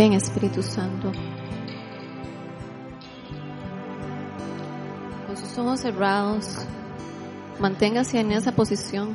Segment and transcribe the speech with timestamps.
[0.00, 1.12] Ven Espíritu Santo.
[5.26, 6.66] Con sus ojos cerrados,
[7.58, 9.14] manténgase en esa posición.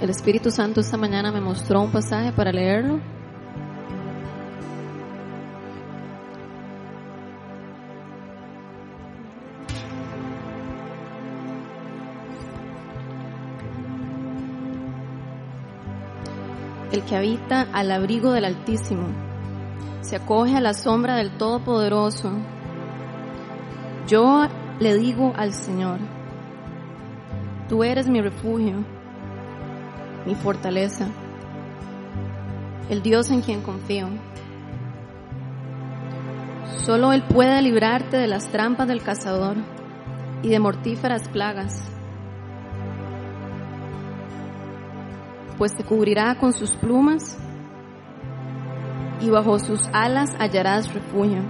[0.00, 3.00] El Espíritu Santo esta mañana me mostró un pasaje para leerlo.
[16.92, 19.06] El que habita al abrigo del Altísimo
[20.02, 22.32] se acoge a la sombra del Todopoderoso.
[24.06, 24.46] Yo
[24.78, 25.98] le digo al Señor,
[27.68, 28.84] tú eres mi refugio,
[30.26, 31.06] mi fortaleza,
[32.90, 34.08] el Dios en quien confío.
[36.84, 39.56] Solo Él puede librarte de las trampas del cazador
[40.42, 41.91] y de mortíferas plagas.
[45.58, 47.38] Pues te cubrirá con sus plumas
[49.20, 51.42] y bajo sus alas hallarás refugio.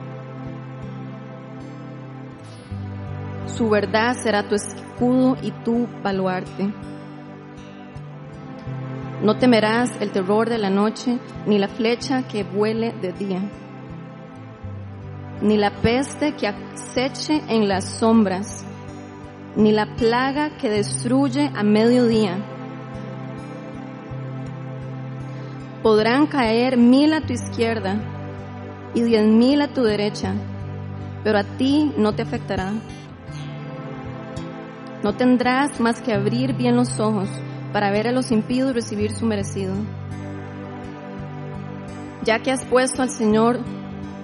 [3.47, 6.72] Su verdad será tu escudo y tu baluarte.
[9.22, 13.41] No temerás el terror de la noche, ni la flecha que vuele de día,
[15.41, 18.64] ni la peste que aceche en las sombras,
[19.55, 22.52] ni la plaga que destruye a mediodía.
[25.83, 27.97] Podrán caer mil a tu izquierda
[28.94, 30.33] y diez mil a tu derecha,
[31.25, 32.72] pero a ti no te afectará.
[35.03, 37.28] No tendrás más que abrir bien los ojos
[37.72, 39.75] para ver a los impíos recibir su merecido.
[42.22, 43.58] Ya que has puesto al Señor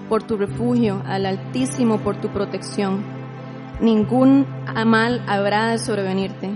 [0.09, 3.03] por tu refugio, al Altísimo por tu protección,
[3.81, 4.47] ningún
[4.87, 6.51] mal habrá de sobrevenirte.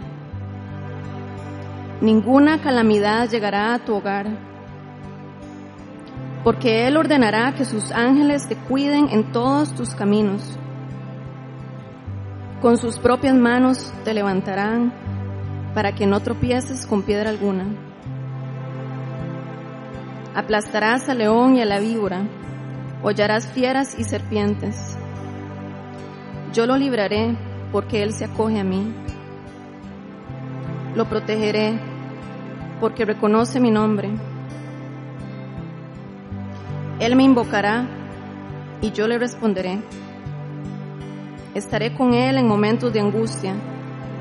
[2.00, 4.51] Ninguna calamidad llegará a tu hogar
[6.44, 10.58] porque Él ordenará que sus ángeles te cuiden en todos tus caminos.
[12.60, 14.92] Con sus propias manos te levantarán
[15.74, 17.66] para que no tropieces con piedra alguna.
[20.34, 22.22] Aplastarás al león y a la víbora,
[23.02, 24.96] hollarás fieras y serpientes.
[26.52, 27.36] Yo lo libraré
[27.70, 28.92] porque Él se acoge a mí.
[30.94, 31.78] Lo protegeré
[32.80, 34.10] porque reconoce mi nombre
[37.02, 37.88] él me invocará
[38.80, 39.80] y yo le responderé.
[41.52, 43.54] Estaré con Él en momentos de angustia.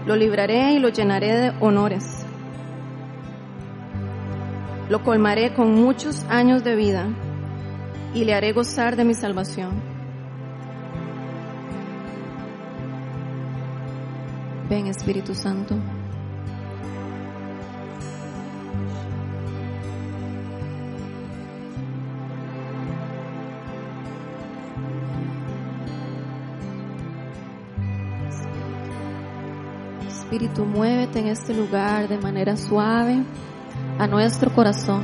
[0.07, 2.25] Lo libraré y lo llenaré de honores.
[4.89, 7.05] Lo colmaré con muchos años de vida
[8.15, 9.79] y le haré gozar de mi salvación.
[14.69, 15.75] Ven Espíritu Santo.
[30.31, 33.21] Espíritu, muévete en este lugar de manera suave
[33.99, 35.03] a nuestro corazón.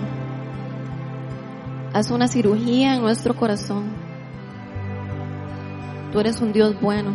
[1.94, 3.90] Haz una cirugía en nuestro corazón.
[6.14, 7.12] Tú eres un Dios bueno.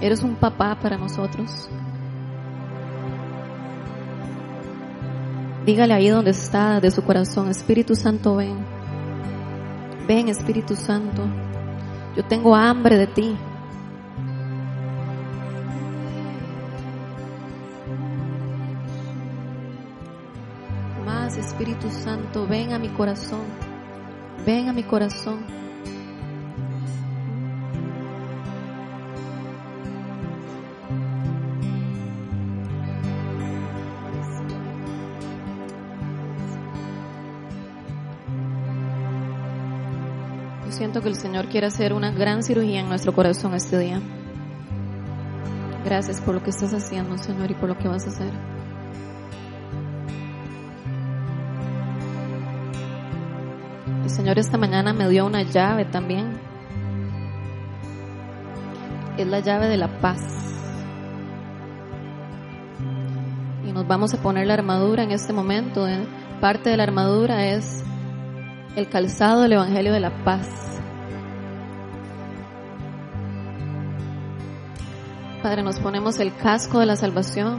[0.00, 1.70] Eres un papá para nosotros.
[5.64, 8.56] Dígale ahí donde está, de su corazón, Espíritu Santo, ven.
[10.08, 11.22] Ven, Espíritu Santo.
[12.16, 13.36] Yo tengo hambre de ti.
[22.42, 23.42] Ven a mi corazón,
[24.44, 25.38] ven a mi corazón.
[40.66, 44.02] Yo siento que el Señor quiere hacer una gran cirugía en nuestro corazón este día.
[45.84, 48.32] Gracias por lo que estás haciendo, Señor, y por lo que vas a hacer.
[54.14, 56.38] Señor esta mañana me dio una llave también.
[59.18, 60.20] Es la llave de la paz.
[63.66, 65.88] Y nos vamos a poner la armadura en este momento.
[65.88, 66.06] ¿eh?
[66.40, 67.82] Parte de la armadura es
[68.76, 70.46] el calzado del Evangelio de la paz.
[75.42, 77.58] Padre, nos ponemos el casco de la salvación.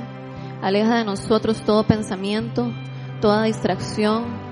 [0.62, 2.72] Aleja de nosotros todo pensamiento,
[3.19, 4.44] toda distracción,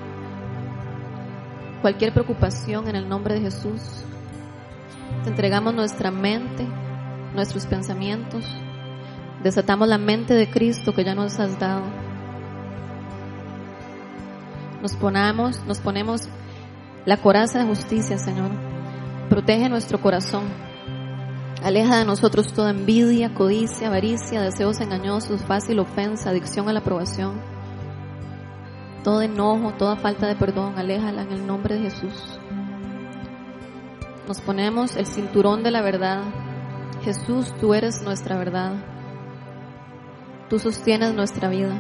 [1.83, 3.81] cualquier preocupación en el nombre de Jesús.
[5.25, 6.65] Te entregamos nuestra mente,
[7.35, 8.45] nuestros pensamientos.
[9.43, 11.83] Desatamos la mente de Cristo que ya nos has dado.
[14.81, 16.29] Nos ponemos, nos ponemos
[17.05, 18.51] la coraza de justicia, Señor.
[19.29, 20.45] Protege nuestro corazón.
[21.61, 27.52] Aleja de nosotros toda envidia, codicia, avaricia, deseos engañosos, fácil ofensa, adicción a la aprobación.
[29.03, 32.39] Todo enojo, toda falta de perdón, aléjala en el nombre de Jesús.
[34.27, 36.21] Nos ponemos el cinturón de la verdad.
[37.03, 38.73] Jesús, tú eres nuestra verdad.
[40.49, 41.75] Tú sostienes nuestra vida.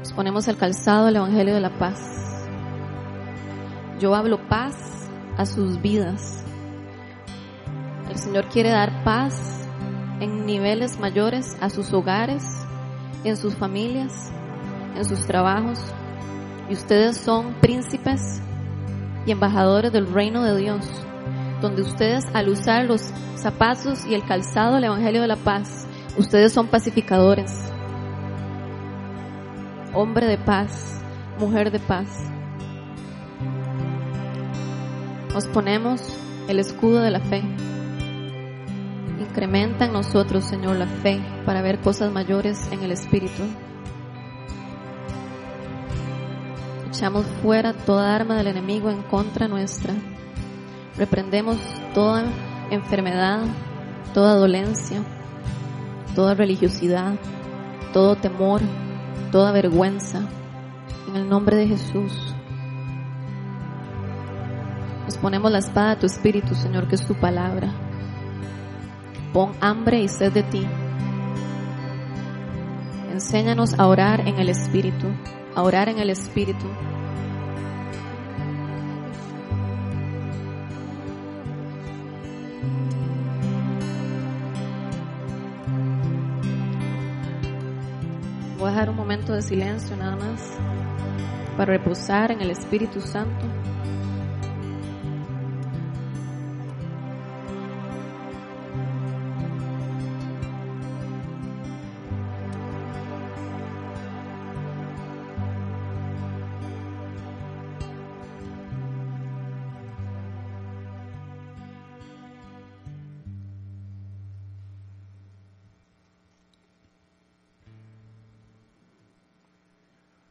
[0.00, 2.46] Nos ponemos el calzado del Evangelio de la paz.
[3.98, 5.08] Yo hablo paz
[5.38, 6.44] a sus vidas.
[8.10, 9.66] El Señor quiere dar paz
[10.20, 12.65] en niveles mayores a sus hogares,
[13.28, 14.30] en sus familias,
[14.96, 15.78] en sus trabajos.
[16.68, 18.40] Y ustedes son príncipes
[19.26, 20.86] y embajadores del reino de Dios,
[21.60, 25.86] donde ustedes al usar los zapatos y el calzado del Evangelio de la Paz,
[26.16, 27.52] ustedes son pacificadores,
[29.92, 31.00] hombre de paz,
[31.38, 32.08] mujer de paz.
[35.32, 36.00] Nos ponemos
[36.48, 37.42] el escudo de la fe.
[39.36, 43.42] Incrementa en nosotros, Señor, la fe para ver cosas mayores en el Espíritu.
[46.88, 49.92] Echamos fuera toda arma del enemigo en contra nuestra.
[50.96, 51.58] Reprendemos
[51.92, 52.24] toda
[52.70, 53.40] enfermedad,
[54.14, 55.02] toda dolencia,
[56.14, 57.16] toda religiosidad,
[57.92, 58.62] todo temor,
[59.32, 60.22] toda vergüenza.
[61.10, 62.34] En el nombre de Jesús.
[65.04, 67.85] Nos ponemos la espada de tu Espíritu, Señor, que es tu palabra
[69.36, 70.66] pon hambre y sed de ti.
[73.12, 75.08] Enséñanos a orar en el Espíritu,
[75.54, 76.64] a orar en el Espíritu.
[88.58, 90.50] Voy a dejar un momento de silencio nada más
[91.58, 93.55] para reposar en el Espíritu Santo.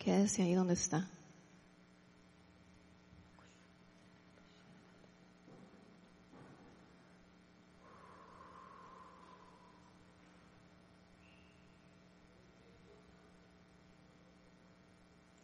[0.05, 1.09] Quédese ahí donde está.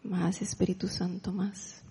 [0.03, 1.81] Más Espíritu Santo, más.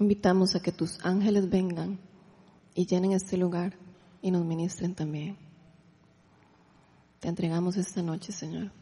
[0.00, 1.98] Invitamos a que tus ángeles vengan
[2.74, 3.76] y llenen este lugar
[4.22, 5.36] y nos ministren también.
[7.20, 8.79] Te entregamos esta noche, Señor.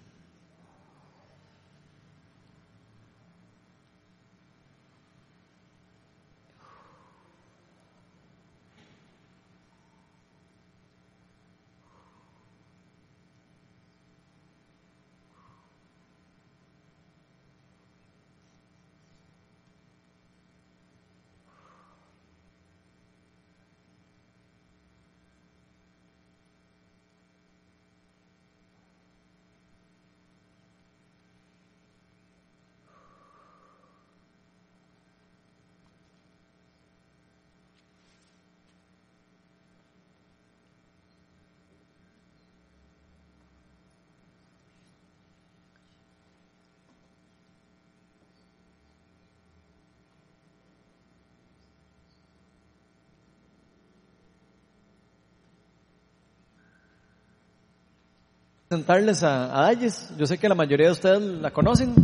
[58.69, 60.13] Presentarles a, a Dalles.
[60.19, 61.95] Yo sé que la mayoría de ustedes la conocen,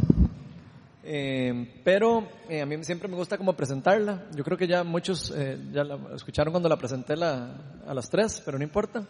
[1.02, 4.25] eh, pero eh, a mí siempre me gusta como presentarla.
[4.35, 7.50] Yo creo que ya muchos eh, ya la escucharon cuando la presenté la,
[7.87, 9.06] a las tres, pero no importa.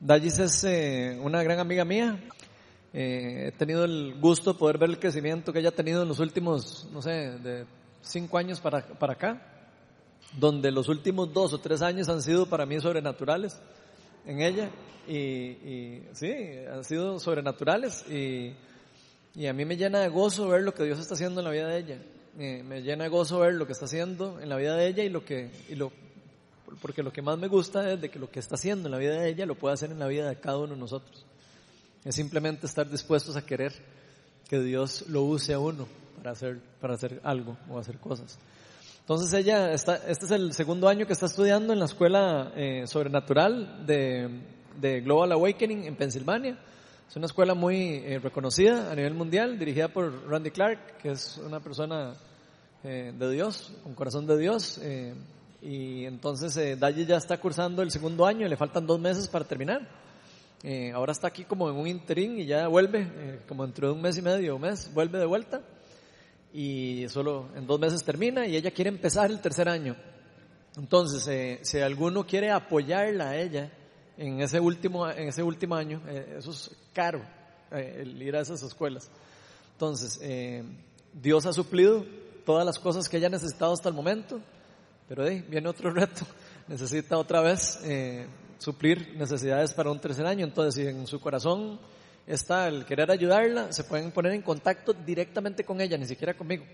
[0.00, 2.18] Dallis es eh, una gran amiga mía.
[2.92, 6.08] Eh, he tenido el gusto de poder ver el crecimiento que ella ha tenido en
[6.08, 7.64] los últimos, no sé, de
[8.00, 9.40] cinco años para, para acá,
[10.36, 13.60] donde los últimos dos o tres años han sido para mí sobrenaturales
[14.26, 14.70] en ella
[15.06, 16.32] y, y sí,
[16.70, 18.54] han sido sobrenaturales y,
[19.34, 21.50] y, a mí me llena de gozo ver lo que Dios está haciendo en la
[21.50, 21.98] vida de ella.
[22.36, 25.08] Me llena de gozo ver lo que está haciendo en la vida de ella y
[25.08, 25.90] lo que, y lo,
[26.80, 28.98] porque lo que más me gusta es de que lo que está haciendo en la
[28.98, 31.24] vida de ella lo puede hacer en la vida de cada uno de nosotros.
[32.04, 33.72] es simplemente estar dispuestos a querer
[34.48, 38.38] que Dios lo use a uno para hacer, para hacer algo o hacer cosas.
[39.06, 42.88] Entonces ella está, este es el segundo año que está estudiando en la escuela eh,
[42.88, 46.58] sobrenatural de, Global Awakening en Pensilvania.
[47.08, 51.38] Es una escuela muy eh, reconocida a nivel mundial, dirigida por Randy Clark, que es
[51.38, 52.14] una persona
[52.82, 54.80] eh, de Dios, un corazón de Dios.
[54.82, 55.14] Eh,
[55.62, 59.44] y entonces eh, Dalle ya está cursando el segundo año, le faltan dos meses para
[59.44, 59.88] terminar.
[60.64, 64.02] Eh, ahora está aquí como en un interín y ya vuelve, como dentro de un
[64.02, 65.62] mes y medio o mes, vuelve de vuelta
[66.52, 69.96] y solo en dos meses termina y ella quiere empezar el tercer año.
[70.76, 73.70] Entonces, eh, si alguno quiere apoyarla a ella
[74.16, 77.22] en ese último, en ese último año, eh, eso es caro,
[77.70, 79.10] eh, el ir a esas escuelas.
[79.72, 80.64] Entonces, eh,
[81.12, 82.04] Dios ha suplido
[82.44, 84.40] todas las cosas que ella ha necesitado hasta el momento,
[85.08, 86.26] pero viene otro reto,
[86.68, 87.78] necesita otra vez
[88.58, 90.44] suplir necesidades para un tercer año.
[90.44, 91.78] Entonces, en su corazón
[92.26, 96.64] está el querer ayudarla, se pueden poner en contacto directamente con ella, ni siquiera conmigo.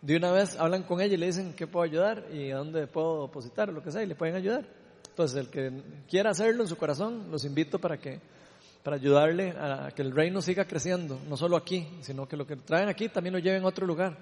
[0.00, 2.86] De una vez hablan con ella y le dicen qué puedo ayudar y a dónde
[2.86, 4.64] puedo depositar, lo que sea, y le pueden ayudar.
[5.08, 5.72] Entonces, el que
[6.08, 8.20] quiera hacerlo en su corazón, los invito para que
[8.82, 12.56] para ayudarle a que el reino siga creciendo, no solo aquí, sino que lo que
[12.56, 14.16] traen aquí también lo lleven a otro lugar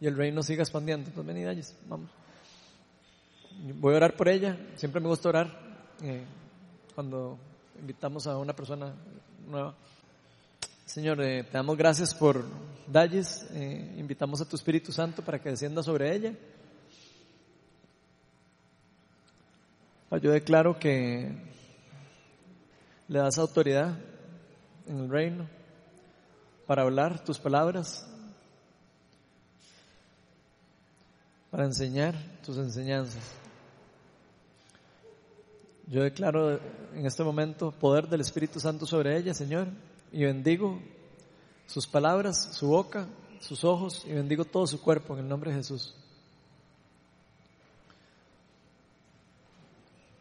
[0.00, 1.08] y el reino siga expandiendo.
[1.08, 2.10] Entonces, ven y vamos.
[3.80, 5.58] Voy a orar por ella, siempre me gusta orar
[6.02, 6.24] eh,
[6.94, 7.38] cuando
[7.80, 8.92] invitamos a una persona
[9.48, 9.74] nueva.
[10.84, 12.44] Señor, eh, te damos gracias por
[12.86, 16.34] Dalles, eh, invitamos a tu Espíritu Santo para que descienda sobre ella.
[20.22, 21.34] Yo declaro que
[23.08, 23.98] le das autoridad
[24.86, 25.48] en el reino
[26.66, 28.06] para hablar tus palabras,
[31.50, 32.14] para enseñar
[32.44, 33.22] tus enseñanzas.
[35.88, 36.60] Yo declaro
[36.94, 39.68] en este momento poder del Espíritu Santo sobre ella, Señor,
[40.14, 40.80] y bendigo
[41.66, 43.08] sus palabras, su boca,
[43.40, 45.92] sus ojos, y bendigo todo su cuerpo en el nombre de Jesús.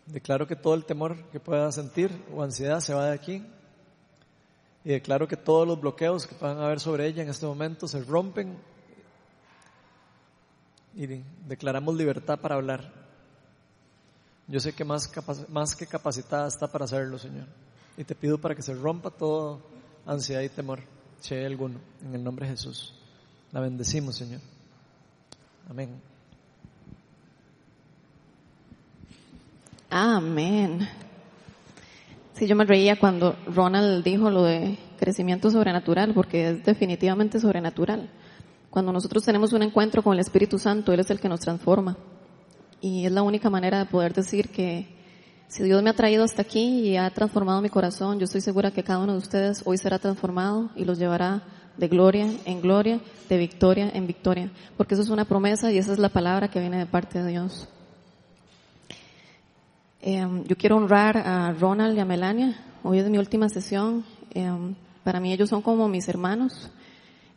[0.08, 3.46] Declaro que todo el temor que pueda sentir o ansiedad se va de aquí.
[4.84, 8.04] Y declaro que todos los bloqueos que puedan haber sobre ella en este momento se
[8.04, 8.58] rompen.
[10.96, 11.06] Y
[11.48, 12.92] declaramos libertad para hablar.
[14.48, 15.12] Yo sé que más,
[15.50, 17.46] más que capacitada está para hacerlo, Señor.
[17.96, 19.60] Y te pido para que se rompa toda
[20.06, 20.82] ansiedad y temor,
[21.20, 22.94] si hay alguno, en el nombre de Jesús.
[23.52, 24.42] La bendecimos, Señor.
[25.70, 26.02] Amén.
[29.90, 30.88] Amén.
[32.34, 38.10] Sí, yo me reía cuando Ronald dijo lo de crecimiento sobrenatural, porque es definitivamente sobrenatural.
[38.72, 41.96] Cuando nosotros tenemos un encuentro con el Espíritu Santo, Él es el que nos transforma.
[42.82, 44.88] Y es la única manera de poder decir que
[45.54, 48.72] si Dios me ha traído hasta aquí y ha transformado mi corazón, yo estoy segura
[48.72, 51.44] que cada uno de ustedes hoy será transformado y los llevará
[51.78, 55.94] de gloria en gloria, de victoria en victoria, porque eso es una promesa y esa
[55.94, 57.68] es la palabra que viene de parte de Dios.
[60.02, 62.60] Eh, yo quiero honrar a Ronald y a Melania.
[62.82, 64.04] Hoy es mi última sesión.
[64.34, 64.52] Eh,
[65.04, 66.72] para mí ellos son como mis hermanos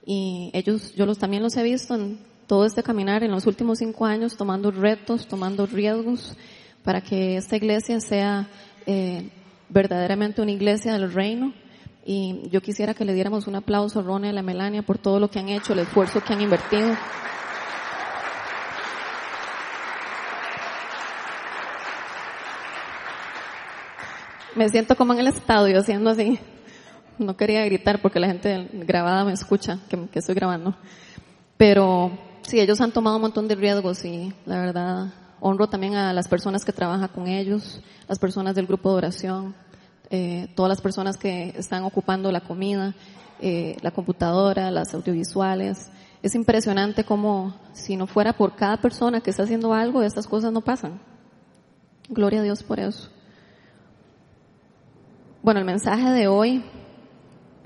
[0.06, 3.78] y ellos, yo los también los he visto en todo este caminar en los últimos
[3.80, 6.34] cinco años, tomando retos, tomando riesgos
[6.86, 8.46] para que esta iglesia sea
[8.86, 9.28] eh,
[9.68, 11.52] verdaderamente una iglesia del reino.
[12.04, 15.18] Y yo quisiera que le diéramos un aplauso a Ronald y a Melania por todo
[15.18, 16.96] lo que han hecho, el esfuerzo que han invertido.
[24.54, 26.38] Me siento como en el estadio haciendo así.
[27.18, 30.76] No quería gritar porque la gente grabada me escucha que, que estoy grabando.
[31.56, 36.12] Pero sí, ellos han tomado un montón de riesgos y la verdad honro también a
[36.12, 39.54] las personas que trabajan con ellos, las personas del grupo de oración,
[40.10, 42.94] eh, todas las personas que están ocupando la comida,
[43.40, 45.90] eh, la computadora, las audiovisuales.
[46.22, 50.52] Es impresionante cómo si no fuera por cada persona que está haciendo algo, estas cosas
[50.52, 51.00] no pasan.
[52.08, 53.10] Gloria a Dios por eso.
[55.42, 56.64] Bueno, el mensaje de hoy,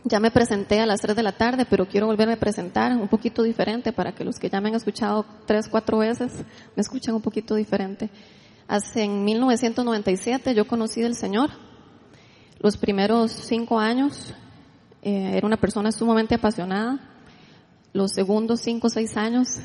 [0.05, 3.09] ya me presenté a las 3 de la tarde, pero quiero volverme a presentar un
[3.09, 6.33] poquito diferente para que los que ya me han escuchado tres, cuatro veces
[6.75, 8.11] me escuchen un poquito diferente.
[8.67, 11.51] Hace en 1997 yo conocí del Señor.
[12.61, 14.35] Los primeros cinco años
[15.03, 17.01] eh, era una persona sumamente apasionada.
[17.93, 19.59] Los segundos cinco o seis años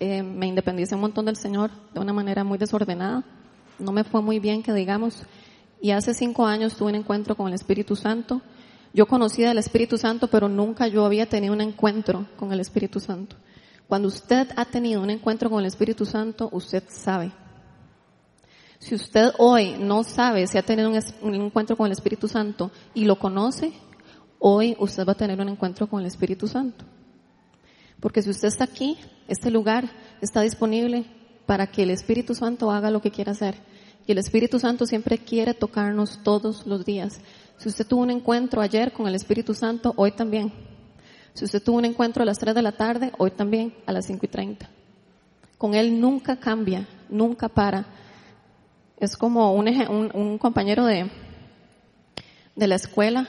[0.00, 3.24] eh, me independicé un montón del Señor de una manera muy desordenada.
[3.78, 5.24] No me fue muy bien, que digamos.
[5.80, 8.42] Y hace cinco años tuve un encuentro con el Espíritu Santo.
[8.94, 13.00] Yo conocía del Espíritu Santo, pero nunca yo había tenido un encuentro con el Espíritu
[13.00, 13.36] Santo.
[13.88, 17.32] Cuando usted ha tenido un encuentro con el Espíritu Santo, usted sabe.
[18.78, 22.70] Si usted hoy no sabe si ha tenido un, un encuentro con el Espíritu Santo
[22.94, 23.72] y lo conoce,
[24.38, 26.84] hoy usted va a tener un encuentro con el Espíritu Santo.
[28.00, 29.88] Porque si usted está aquí, este lugar
[30.20, 31.04] está disponible
[31.46, 33.54] para que el Espíritu Santo haga lo que quiera hacer.
[34.06, 37.20] Y el Espíritu Santo siempre quiere tocarnos todos los días.
[37.56, 40.52] Si usted tuvo un encuentro ayer con el Espíritu Santo, hoy también.
[41.34, 44.06] Si usted tuvo un encuentro a las 3 de la tarde, hoy también a las
[44.06, 44.68] 5 y 30.
[45.56, 47.86] Con Él nunca cambia, nunca para.
[48.98, 49.68] Es como un,
[50.14, 51.10] un, compañero de,
[52.54, 53.28] de la escuela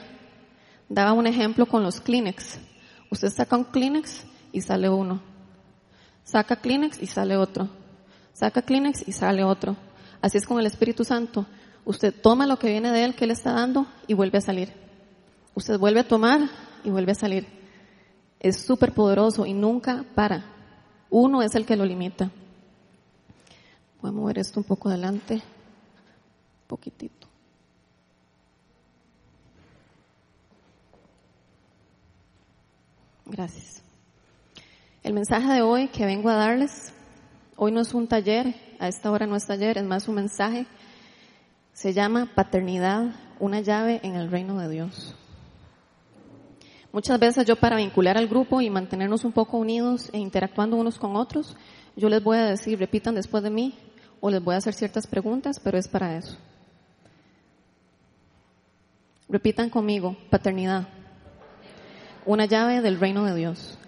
[0.88, 2.58] daba un ejemplo con los Kleenex.
[3.10, 5.20] Usted saca un Kleenex y sale uno.
[6.24, 7.68] Saca Kleenex y sale otro.
[8.32, 9.76] Saca Kleenex y sale otro.
[10.20, 11.46] Así es con el Espíritu Santo.
[11.84, 14.72] Usted toma lo que viene de Él, que Él está dando, y vuelve a salir.
[15.54, 16.40] Usted vuelve a tomar
[16.82, 17.46] y vuelve a salir.
[18.40, 20.44] Es súper poderoso y nunca para.
[21.10, 22.30] Uno es el que lo limita.
[24.00, 25.34] Voy a mover esto un poco adelante.
[25.34, 25.42] Un
[26.66, 27.28] poquitito.
[33.26, 33.82] Gracias.
[35.02, 36.92] El mensaje de hoy que vengo a darles,
[37.56, 40.66] hoy no es un taller, a esta hora no es taller, es más un mensaje.
[41.74, 45.14] Se llama paternidad, una llave en el reino de Dios.
[46.90, 50.98] Muchas veces yo para vincular al grupo y mantenernos un poco unidos e interactuando unos
[50.98, 51.56] con otros,
[51.96, 53.74] yo les voy a decir, repitan después de mí,
[54.20, 56.38] o les voy a hacer ciertas preguntas, pero es para eso.
[59.28, 60.88] Repitan conmigo, paternidad
[62.26, 63.78] una llave del reino de Dios.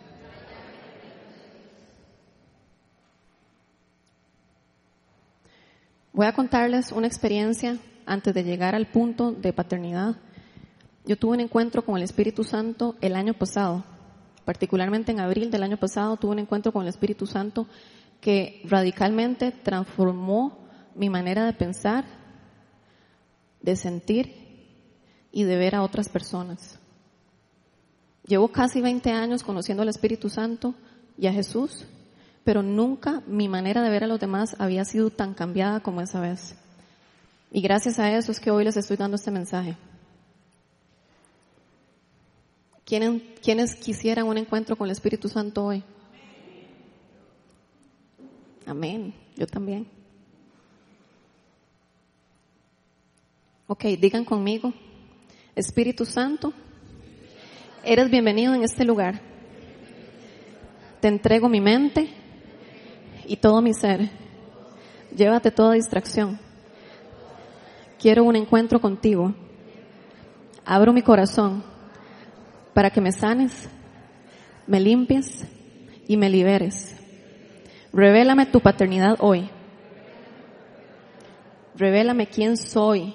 [6.16, 10.16] Voy a contarles una experiencia antes de llegar al punto de paternidad.
[11.04, 13.84] Yo tuve un encuentro con el Espíritu Santo el año pasado,
[14.46, 17.66] particularmente en abril del año pasado tuve un encuentro con el Espíritu Santo
[18.22, 22.06] que radicalmente transformó mi manera de pensar,
[23.60, 24.32] de sentir
[25.32, 26.78] y de ver a otras personas.
[28.26, 30.74] Llevo casi 20 años conociendo al Espíritu Santo
[31.18, 31.84] y a Jesús,
[32.46, 36.20] pero nunca mi manera de ver a los demás había sido tan cambiada como esa
[36.20, 36.54] vez.
[37.50, 39.76] Y gracias a eso es que hoy les estoy dando este mensaje.
[42.84, 45.82] ¿Quiénes, quisieran un encuentro con el Espíritu Santo hoy?
[48.64, 49.12] Amén.
[49.36, 49.88] Yo también.
[53.66, 54.72] Ok, digan conmigo.
[55.56, 56.52] Espíritu Santo,
[57.82, 59.20] Eres bienvenido en este lugar.
[61.00, 62.25] Te entrego mi mente
[63.26, 64.10] y todo mi ser.
[65.14, 66.38] Llévate toda distracción.
[67.98, 69.34] Quiero un encuentro contigo.
[70.64, 71.62] Abro mi corazón
[72.74, 73.68] para que me sanes,
[74.66, 75.46] me limpies
[76.06, 76.96] y me liberes.
[77.92, 79.48] Revélame tu paternidad hoy.
[81.76, 83.14] Revélame quién soy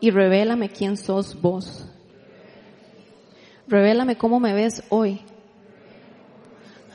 [0.00, 1.86] y revélame quién sos vos.
[3.68, 5.20] Revélame cómo me ves hoy.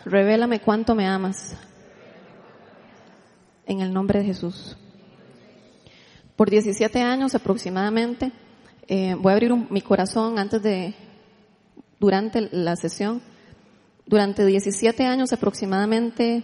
[0.09, 1.55] Revélame cuánto me amas.
[3.67, 4.75] En el nombre de Jesús.
[6.35, 8.31] Por 17 años aproximadamente,
[8.87, 10.95] eh, voy a abrir mi corazón antes de,
[11.99, 13.21] durante la sesión.
[14.07, 16.43] Durante 17 años aproximadamente,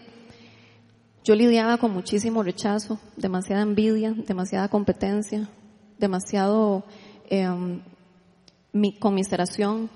[1.23, 5.49] yo lidiaba con muchísimo rechazo, demasiada envidia, demasiada competencia,
[5.97, 6.83] demasiado
[7.31, 7.49] eh,
[8.71, 9.89] mi conmiseración,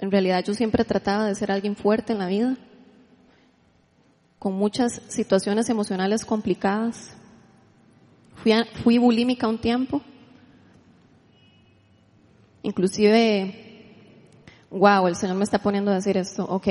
[0.00, 2.56] en realidad yo siempre trataba de ser alguien fuerte en la vida,
[4.38, 7.14] con muchas situaciones emocionales complicadas.
[8.36, 10.00] Fui, fui bulímica un tiempo.
[12.62, 13.84] Inclusive,
[14.70, 16.68] wow, el Señor me está poniendo a decir esto, ok.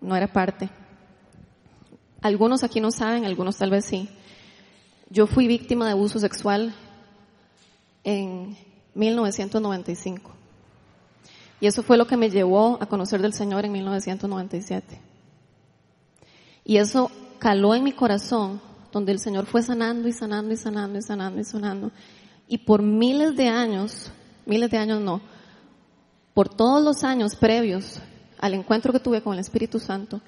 [0.00, 0.70] No era parte.
[2.22, 4.08] Algunos aquí no saben, algunos tal vez sí.
[5.10, 6.74] Yo fui víctima de abuso sexual
[8.02, 8.56] en
[8.94, 10.37] 1995.
[11.60, 15.00] Y eso fue lo que me llevó a conocer del Señor en 1997.
[16.64, 18.60] Y eso caló en mi corazón,
[18.92, 21.90] donde el Señor fue sanando y sanando y sanando y sanando y sanando.
[22.46, 24.10] Y por miles de años,
[24.46, 25.20] miles de años no,
[26.34, 28.00] por todos los años previos
[28.38, 30.20] al encuentro que tuve con el Espíritu Santo,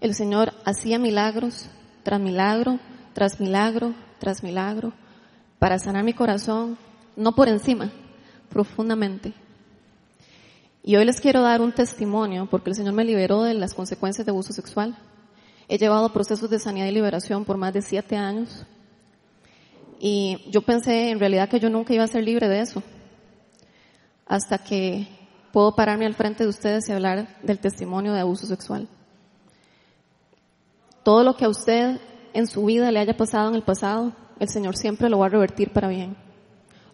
[0.00, 1.68] el Señor hacía milagros
[2.02, 2.78] tras milagro,
[3.12, 4.92] tras milagro, tras milagro,
[5.58, 6.78] para sanar mi corazón,
[7.16, 7.90] no por encima,
[8.48, 9.32] profundamente.
[10.86, 14.24] Y hoy les quiero dar un testimonio porque el Señor me liberó de las consecuencias
[14.24, 14.96] de abuso sexual.
[15.66, 18.64] He llevado procesos de sanidad y liberación por más de siete años.
[19.98, 22.84] Y yo pensé en realidad que yo nunca iba a ser libre de eso.
[24.28, 25.08] Hasta que
[25.52, 28.86] puedo pararme al frente de ustedes y hablar del testimonio de abuso sexual.
[31.02, 32.00] Todo lo que a usted
[32.32, 35.30] en su vida le haya pasado en el pasado, el Señor siempre lo va a
[35.30, 36.16] revertir para bien.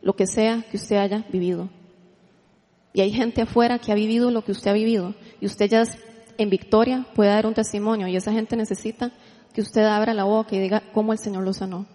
[0.00, 1.68] lo que sea que usted haya vivido.
[2.92, 5.82] Y hay gente afuera que ha vivido lo que usted ha vivido y usted ya
[6.38, 9.10] en victoria puede dar un testimonio y esa gente necesita
[9.54, 11.86] que usted abra la boca y diga cómo el Señor lo sanó.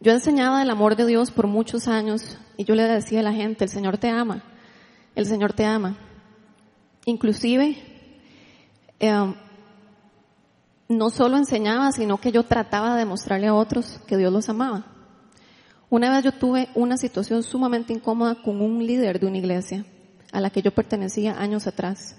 [0.00, 3.32] Yo enseñaba el amor de Dios por muchos años y yo le decía a la
[3.32, 4.42] gente, el Señor te ama,
[5.14, 5.96] el Señor te ama.
[7.06, 7.76] Inclusive,
[9.00, 9.34] eh,
[10.88, 14.93] no solo enseñaba, sino que yo trataba de mostrarle a otros que Dios los amaba.
[15.94, 19.86] Una vez yo tuve una situación sumamente incómoda con un líder de una iglesia
[20.32, 22.16] a la que yo pertenecía años atrás.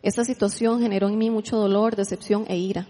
[0.00, 2.86] Esta situación generó en mí mucho dolor, decepción e ira.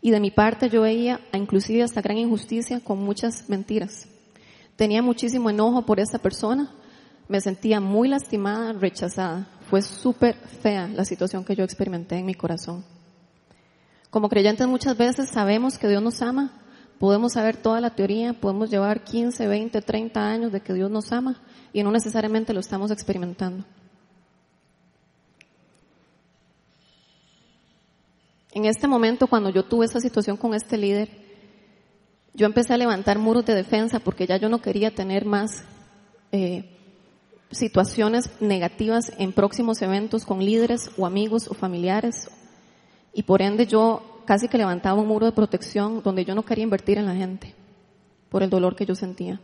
[0.00, 4.08] Y de mi parte yo veía inclusive hasta gran injusticia con muchas mentiras.
[4.76, 6.70] Tenía muchísimo enojo por esta persona,
[7.28, 9.46] me sentía muy lastimada, rechazada.
[9.68, 12.82] Fue súper fea la situación que yo experimenté en mi corazón.
[14.08, 16.62] Como creyentes muchas veces sabemos que Dios nos ama,
[16.98, 21.12] podemos saber toda la teoría, podemos llevar 15, 20, 30 años de que Dios nos
[21.12, 21.40] ama
[21.72, 23.64] y no necesariamente lo estamos experimentando.
[28.52, 31.08] En este momento, cuando yo tuve esa situación con este líder,
[32.34, 35.64] yo empecé a levantar muros de defensa porque ya yo no quería tener más
[36.32, 36.76] eh,
[37.50, 42.30] situaciones negativas en próximos eventos con líderes o amigos o familiares
[43.12, 46.62] y por ende yo casi que levantaba un muro de protección donde yo no quería
[46.62, 47.54] invertir en la gente
[48.28, 49.40] por el dolor que yo sentía.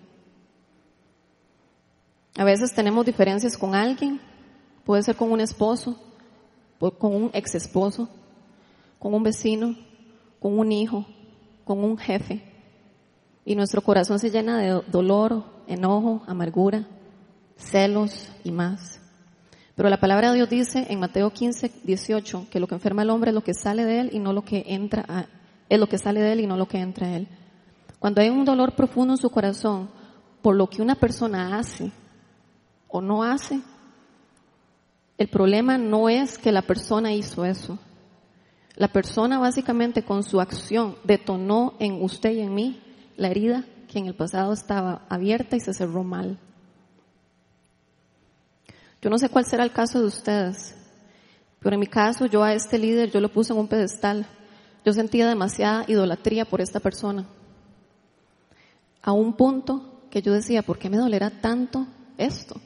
[2.37, 4.21] A veces tenemos diferencias con alguien,
[4.85, 5.99] puede ser con un esposo,
[6.99, 8.11] con un ex esposo,
[8.99, 9.75] con un vecino,
[10.39, 11.07] con un hijo,
[11.65, 12.43] con un jefe.
[13.47, 16.87] Y nuestro corazón se llena de dolor, enojo, amargura,
[17.57, 19.01] celos y más.
[19.75, 23.11] Pero la palabra de Dios dice en Mateo 15, 18 que lo que enferma al
[23.11, 25.27] hombre es lo que sale de él y no lo que entra a,
[25.69, 27.29] es lo que sale de él y no lo que entra a él.
[27.99, 29.91] Cuando hay un dolor profundo en su corazón
[30.43, 31.91] por lo que una persona hace
[32.89, 33.61] o no hace,
[35.19, 37.79] el problema no es que la persona hizo eso.
[38.77, 42.83] La persona básicamente con su acción detonó en usted y en mí
[43.17, 46.39] la herida que en el pasado estaba abierta y se cerró mal.
[49.05, 50.75] Yo no sé cuál será el caso de ustedes,
[51.61, 54.27] pero en mi caso yo a este líder yo lo puse en un pedestal.
[54.83, 57.27] Yo sentía demasiada idolatría por esta persona.
[59.03, 61.87] A un punto que yo decía, ¿por qué me dolerá tanto
[62.17, 62.59] esto?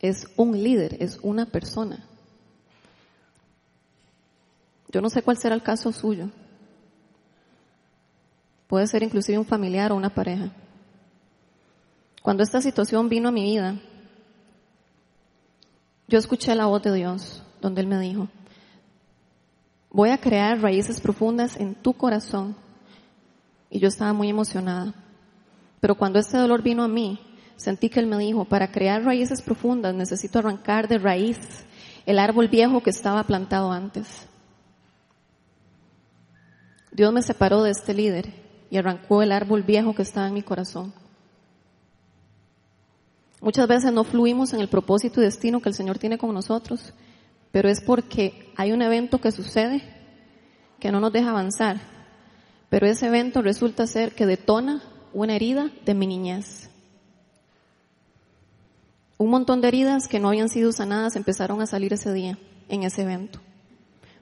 [0.00, 2.04] Es un líder, es una persona.
[4.88, 6.28] Yo no sé cuál será el caso suyo.
[8.66, 10.50] Puede ser inclusive un familiar o una pareja.
[12.20, 13.76] Cuando esta situación vino a mi vida,
[16.10, 18.26] yo escuché la voz de Dios, donde Él me dijo,
[19.90, 22.56] voy a crear raíces profundas en tu corazón.
[23.70, 24.92] Y yo estaba muy emocionada.
[25.78, 27.20] Pero cuando este dolor vino a mí,
[27.56, 31.38] sentí que Él me dijo, para crear raíces profundas necesito arrancar de raíz
[32.06, 34.26] el árbol viejo que estaba plantado antes.
[36.90, 38.34] Dios me separó de este líder
[38.68, 40.92] y arrancó el árbol viejo que estaba en mi corazón.
[43.40, 46.92] Muchas veces no fluimos en el propósito y destino que el Señor tiene con nosotros,
[47.52, 49.82] pero es porque hay un evento que sucede
[50.78, 51.80] que no nos deja avanzar.
[52.68, 56.70] Pero ese evento resulta ser que detona una herida de mi niñez.
[59.18, 62.84] Un montón de heridas que no habían sido sanadas empezaron a salir ese día, en
[62.84, 63.40] ese evento.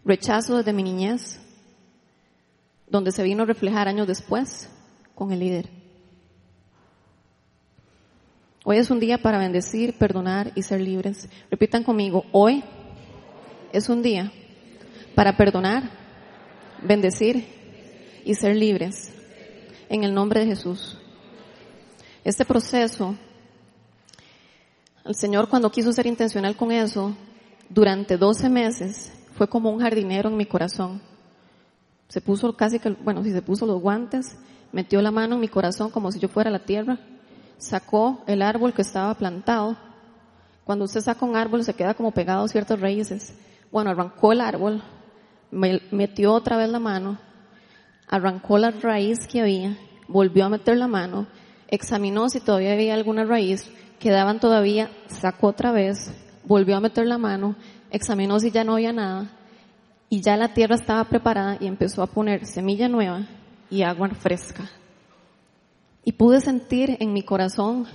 [0.04, 1.40] Rechazo desde mi niñez,
[2.88, 4.68] donde se vino a reflejar años después
[5.14, 5.77] con el líder.
[8.70, 11.30] Hoy es un día para bendecir, perdonar y ser libres.
[11.50, 12.62] Repitan conmigo, hoy
[13.72, 14.30] es un día
[15.14, 15.84] para perdonar,
[16.82, 17.46] bendecir
[18.26, 19.10] y ser libres.
[19.88, 20.98] En el nombre de Jesús.
[22.24, 23.16] Este proceso,
[25.06, 27.16] el Señor cuando quiso ser intencional con eso,
[27.70, 31.00] durante 12 meses fue como un jardinero en mi corazón.
[32.08, 34.36] Se puso casi que, bueno, si se puso los guantes,
[34.72, 36.98] metió la mano en mi corazón como si yo fuera la tierra
[37.58, 39.76] sacó el árbol que estaba plantado.
[40.64, 43.34] Cuando usted saca un árbol se queda como pegado a ciertas raíces.
[43.70, 44.82] Bueno, arrancó el árbol,
[45.50, 47.18] metió otra vez la mano,
[48.08, 49.76] arrancó la raíz que había,
[50.08, 51.26] volvió a meter la mano,
[51.68, 56.10] examinó si todavía había alguna raíz, quedaban todavía, sacó otra vez,
[56.44, 57.56] volvió a meter la mano,
[57.90, 59.30] examinó si ya no había nada
[60.08, 63.26] y ya la tierra estaba preparada y empezó a poner semilla nueva
[63.70, 64.64] y agua fresca.
[66.08, 67.86] Y pude sentir en mi corazón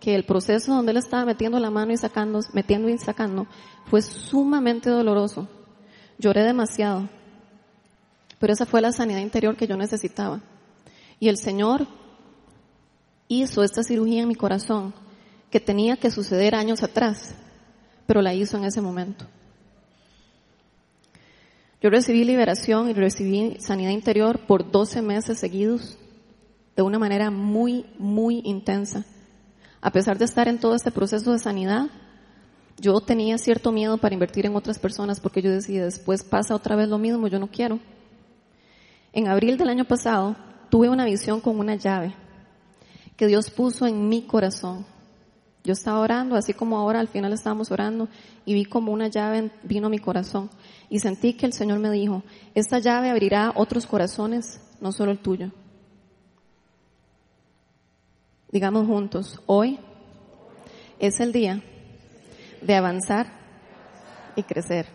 [0.00, 3.46] que el proceso donde él estaba metiendo la mano y sacando, metiendo y sacando,
[3.90, 5.46] fue sumamente doloroso.
[6.18, 7.10] Lloré demasiado.
[8.38, 10.40] Pero esa fue la sanidad interior que yo necesitaba.
[11.20, 11.86] Y el Señor
[13.28, 14.94] hizo esta cirugía en mi corazón
[15.50, 17.34] que tenía que suceder años atrás,
[18.06, 19.26] pero la hizo en ese momento.
[21.82, 25.98] Yo recibí liberación y recibí sanidad interior por 12 meses seguidos
[26.78, 29.04] de una manera muy, muy intensa.
[29.80, 31.86] A pesar de estar en todo este proceso de sanidad,
[32.78, 36.76] yo tenía cierto miedo para invertir en otras personas porque yo decía, después pasa otra
[36.76, 37.80] vez lo mismo, yo no quiero.
[39.12, 40.36] En abril del año pasado
[40.70, 42.14] tuve una visión con una llave
[43.16, 44.86] que Dios puso en mi corazón.
[45.64, 48.08] Yo estaba orando, así como ahora al final estábamos orando,
[48.44, 50.48] y vi como una llave vino a mi corazón.
[50.88, 52.22] Y sentí que el Señor me dijo,
[52.54, 55.50] esta llave abrirá otros corazones, no solo el tuyo.
[58.50, 59.78] Digamos juntos, hoy
[60.98, 61.62] es el día
[62.62, 63.26] de avanzar
[64.36, 64.86] y crecer.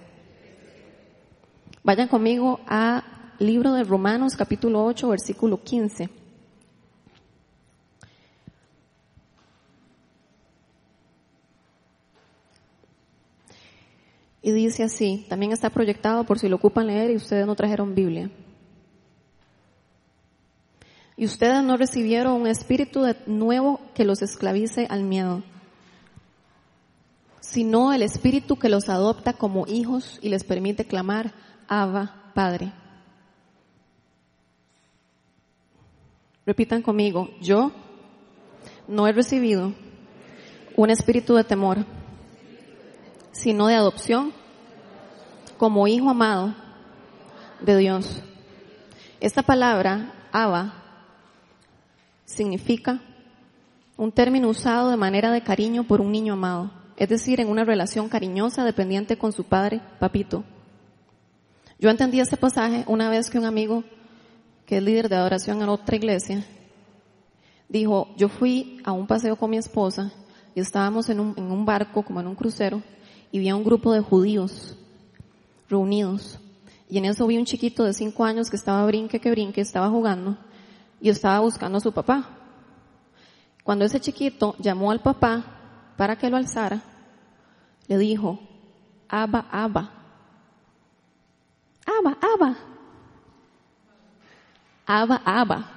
[1.84, 3.04] Vayan conmigo a
[3.38, 6.10] libro de Romanos capítulo 8 versículo 15.
[14.42, 17.94] Y dice así, también está proyectado por si lo ocupan leer y ustedes no trajeron
[17.94, 18.32] Biblia.
[21.16, 25.44] Y ustedes no recibieron un espíritu de nuevo que los esclavice al miedo,
[27.40, 31.34] sino el espíritu que los adopta como hijos y les permite clamar,
[31.68, 32.74] Abba, Padre.
[36.46, 37.72] Repitan conmigo, yo
[38.88, 39.74] no he recibido
[40.76, 41.86] un espíritu de temor
[43.34, 44.32] sino de adopción
[45.58, 46.54] como hijo amado
[47.60, 48.22] de Dios.
[49.20, 50.83] Esta palabra, Abba,
[52.26, 53.02] significa
[53.98, 57.64] un término usado de manera de cariño por un niño amado, es decir, en una
[57.64, 60.44] relación cariñosa dependiente con su padre, papito.
[61.80, 63.84] Yo entendí este pasaje una vez que un amigo,
[64.66, 66.46] que es líder de adoración en otra iglesia,
[67.68, 70.12] dijo, yo fui a un paseo con mi esposa
[70.56, 72.82] y estábamos en un, barco, como en un crucero,
[73.32, 74.78] y vi a un grupo de judíos
[75.68, 76.40] reunidos.
[76.90, 79.90] Y en eso vi un chiquito de cinco años que estaba brinque que brinque, estaba
[79.90, 80.38] jugando
[81.04, 82.24] y estaba buscando a su papá.
[83.62, 85.44] Cuando ese chiquito llamó al papá
[85.98, 86.82] para que lo alzara,
[87.88, 88.40] le dijo,
[89.10, 89.92] Abba, Abba.
[91.86, 92.58] Abba, Abba.
[94.86, 95.70] Abba, Abba.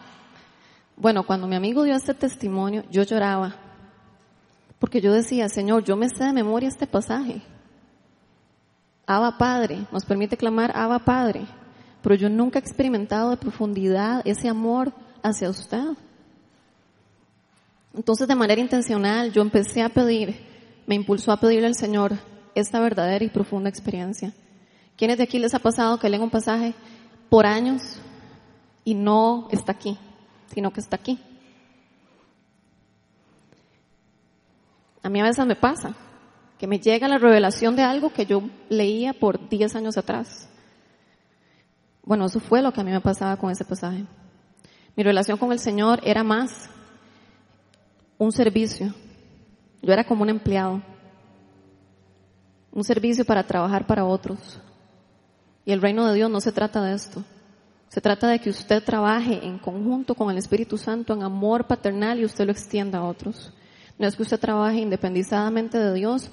[0.96, 3.56] Bueno, cuando mi amigo dio este testimonio, yo lloraba
[4.78, 7.42] porque yo decía, Señor, yo me sé de memoria este pasaje.
[9.06, 11.46] Abba Padre, nos permite clamar Abba Padre,
[12.02, 14.92] pero yo nunca he experimentado de profundidad ese amor
[15.28, 15.84] hacia usted.
[17.94, 20.36] Entonces, de manera intencional, yo empecé a pedir,
[20.86, 22.16] me impulsó a pedirle al Señor
[22.54, 24.32] esta verdadera y profunda experiencia.
[24.96, 26.74] ¿Quiénes de aquí les ha pasado que leen un pasaje
[27.28, 27.98] por años
[28.84, 29.98] y no está aquí,
[30.54, 31.18] sino que está aquí?
[35.02, 35.94] A mí a veces me pasa
[36.58, 40.48] que me llega la revelación de algo que yo leía por 10 años atrás.
[42.02, 44.04] Bueno, eso fue lo que a mí me pasaba con ese pasaje.
[44.96, 46.70] Mi relación con el Señor era más
[48.16, 48.94] un servicio.
[49.82, 50.82] Yo era como un empleado.
[52.72, 54.58] Un servicio para trabajar para otros.
[55.66, 57.22] Y el reino de Dios no se trata de esto.
[57.88, 62.18] Se trata de que usted trabaje en conjunto con el Espíritu Santo en amor paternal
[62.18, 63.52] y usted lo extienda a otros.
[63.98, 66.30] No es que usted trabaje independizadamente de Dios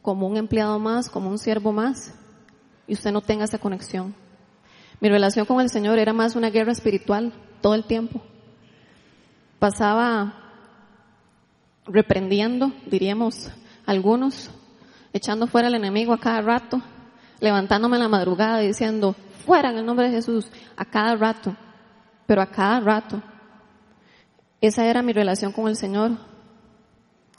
[0.00, 2.14] como un empleado más, como un siervo más,
[2.86, 4.14] y usted no tenga esa conexión.
[5.00, 7.32] Mi relación con el Señor era más una guerra espiritual
[7.64, 8.20] todo el tiempo.
[9.58, 10.34] Pasaba
[11.86, 13.50] reprendiendo, diríamos
[13.86, 14.50] algunos,
[15.14, 16.82] echando fuera al enemigo a cada rato,
[17.40, 21.56] levantándome en la madrugada diciendo, fuera en el nombre de Jesús, a cada rato,
[22.26, 23.22] pero a cada rato.
[24.60, 26.18] Esa era mi relación con el Señor,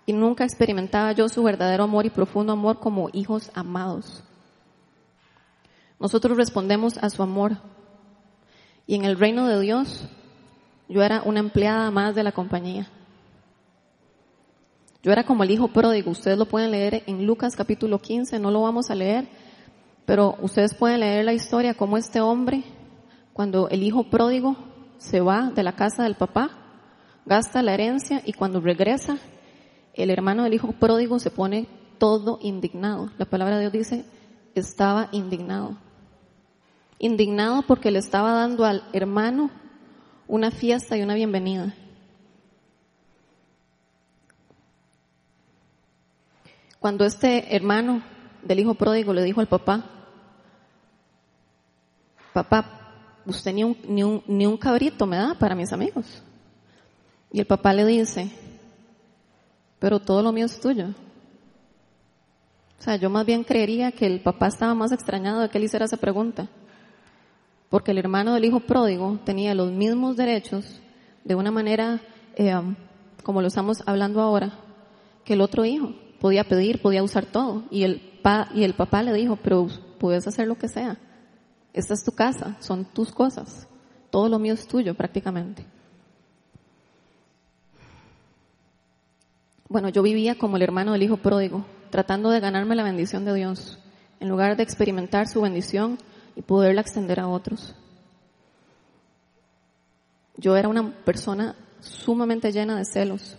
[0.08, 4.24] y nunca experimentaba yo su verdadero amor y profundo amor como hijos amados.
[6.00, 7.75] Nosotros respondemos a su amor.
[8.88, 10.08] Y en el reino de Dios,
[10.88, 12.88] yo era una empleada más de la compañía.
[15.02, 16.12] Yo era como el hijo pródigo.
[16.12, 19.28] Ustedes lo pueden leer en Lucas capítulo 15, no lo vamos a leer,
[20.06, 22.64] pero ustedes pueden leer la historia como este hombre,
[23.34, 24.56] cuando el hijo pródigo
[24.98, 26.52] se va de la casa del papá,
[27.26, 29.18] gasta la herencia y cuando regresa,
[29.94, 31.68] el hermano del hijo pródigo se pone
[31.98, 33.12] todo indignado.
[33.18, 34.06] La palabra de Dios dice,
[34.54, 35.78] estaba indignado.
[37.00, 39.52] Indignado porque le estaba dando al hermano
[40.28, 41.74] una fiesta y una bienvenida.
[46.80, 48.04] Cuando este hermano
[48.44, 49.84] del hijo pródigo le dijo al papá,
[52.32, 52.66] papá,
[53.26, 56.22] usted ni un, ni un, ni un cabrito me da para mis amigos.
[57.32, 58.32] Y el papá le dice,
[59.80, 60.88] pero todo lo mío es tuyo.
[62.80, 65.64] O sea, yo más bien creería que el papá estaba más extrañado de que él
[65.64, 66.48] hiciera esa pregunta.
[67.70, 70.82] Porque el hermano del hijo pródigo tenía los mismos derechos
[71.24, 72.02] de una manera,
[72.36, 72.54] eh,
[73.24, 74.54] como lo estamos hablando ahora,
[75.24, 75.94] que el otro hijo.
[76.20, 77.64] Podía pedir, podía usar todo.
[77.70, 78.02] Y el,
[78.54, 79.68] y el papá le dijo, pero
[80.00, 80.98] puedes hacer lo que sea.
[81.74, 83.68] Esta es tu casa, son tus cosas.
[84.10, 85.66] Todo lo mío es tuyo prácticamente.
[89.68, 93.34] Bueno, yo vivía como el hermano del hijo pródigo, tratando de ganarme la bendición de
[93.34, 93.80] Dios,
[94.20, 95.98] en lugar de experimentar su bendición
[96.36, 97.76] y poderla extender a otros.
[100.38, 103.38] Yo era una persona sumamente llena de celos.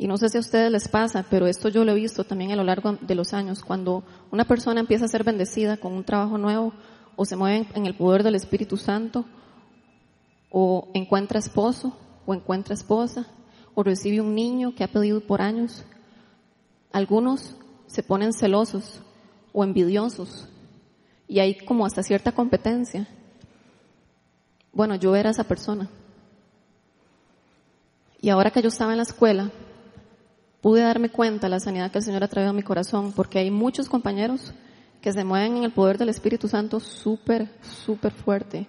[0.00, 2.52] Y no sé si a ustedes les pasa, pero esto yo lo he visto también
[2.52, 3.64] a lo largo de los años.
[3.64, 6.72] Cuando una persona empieza a ser bendecida con un trabajo nuevo,
[7.16, 9.24] o se mueve en el poder del Espíritu Santo,
[10.50, 13.26] o encuentra esposo, o encuentra esposa,
[13.74, 15.84] o recibe un niño que ha pedido por años,
[16.92, 17.56] algunos
[17.88, 19.02] se ponen celosos
[19.58, 20.46] o envidiosos
[21.26, 23.08] y hay como hasta cierta competencia.
[24.72, 25.88] Bueno, yo era esa persona.
[28.20, 29.50] Y ahora que yo estaba en la escuela,
[30.60, 33.40] pude darme cuenta de la sanidad que el Señor ha traído a mi corazón, porque
[33.40, 34.52] hay muchos compañeros
[35.00, 38.68] que se mueven en el poder del Espíritu Santo súper, súper fuerte.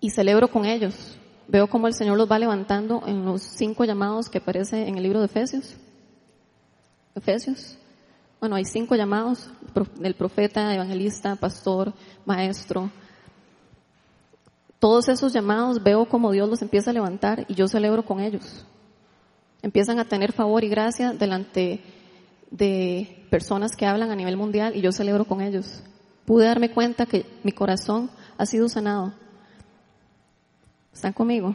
[0.00, 1.16] Y celebro con ellos,
[1.48, 5.02] Veo cómo el Señor los va levantando en los cinco llamados que aparece en el
[5.02, 5.76] libro de Efesios.
[7.14, 7.76] Efesios.
[8.42, 9.48] Bueno, hay cinco llamados,
[10.02, 11.92] el profeta, evangelista, pastor,
[12.26, 12.90] maestro.
[14.80, 18.66] Todos esos llamados veo como Dios los empieza a levantar y yo celebro con ellos.
[19.62, 21.84] Empiezan a tener favor y gracia delante
[22.50, 25.80] de personas que hablan a nivel mundial y yo celebro con ellos.
[26.24, 29.12] Pude darme cuenta que mi corazón ha sido sanado
[30.92, 31.54] ¿Están conmigo?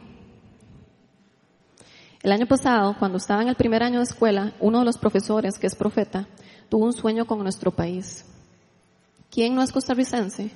[2.23, 5.59] El año pasado, cuando estaba en el primer año de escuela, uno de los profesores,
[5.59, 6.27] que es profeta,
[6.69, 8.25] tuvo un sueño con nuestro país.
[9.29, 10.51] ¿Quién no es costarricense?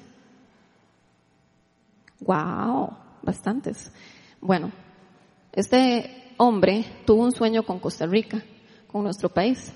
[2.22, 2.96] ¡Wow!
[3.22, 3.92] Bastantes.
[4.40, 4.72] Bueno,
[5.52, 8.42] este hombre tuvo un sueño con Costa Rica,
[8.92, 9.72] con nuestro país.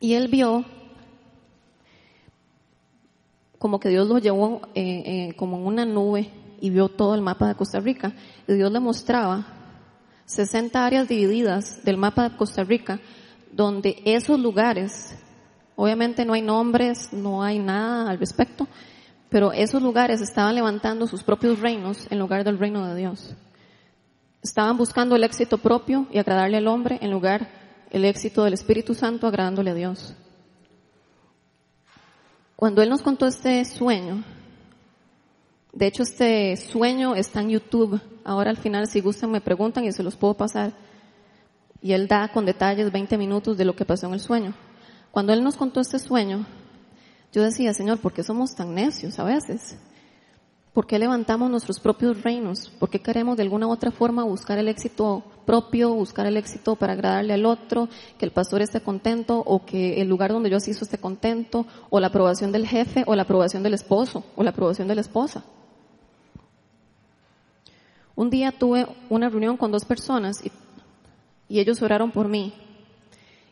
[0.00, 0.64] Y él vio
[3.58, 6.30] como que Dios lo llevó eh, eh, como en una nube
[6.60, 8.12] y vio todo el mapa de Costa Rica.
[8.46, 9.46] Y Dios le mostraba
[10.26, 13.00] 60 áreas divididas del mapa de Costa Rica,
[13.56, 15.16] donde esos lugares,
[15.76, 18.68] obviamente no hay nombres, no hay nada al respecto,
[19.30, 23.34] pero esos lugares estaban levantando sus propios reinos en lugar del reino de Dios.
[24.42, 27.48] Estaban buscando el éxito propio y agradarle al hombre en lugar
[27.90, 30.14] el éxito del Espíritu Santo agradándole a Dios.
[32.54, 34.22] Cuando Él nos contó este sueño,
[35.72, 38.00] de hecho, este sueño está en YouTube.
[38.24, 40.72] Ahora al final, si gustan, me preguntan y se los puedo pasar.
[41.86, 44.54] Y él da con detalles 20 minutos de lo que pasó en el sueño.
[45.12, 46.44] Cuando él nos contó este sueño,
[47.32, 49.78] yo decía, Señor, ¿por qué somos tan necios a veces?
[50.72, 52.70] ¿Por qué levantamos nuestros propios reinos?
[52.70, 56.74] ¿Por qué queremos de alguna u otra forma buscar el éxito propio, buscar el éxito
[56.74, 60.56] para agradarle al otro, que el pastor esté contento o que el lugar donde yo
[60.56, 64.50] asisto esté contento, o la aprobación del jefe, o la aprobación del esposo, o la
[64.50, 65.44] aprobación de la esposa?
[68.16, 70.50] Un día tuve una reunión con dos personas y,
[71.48, 72.52] ellos oraron por mí.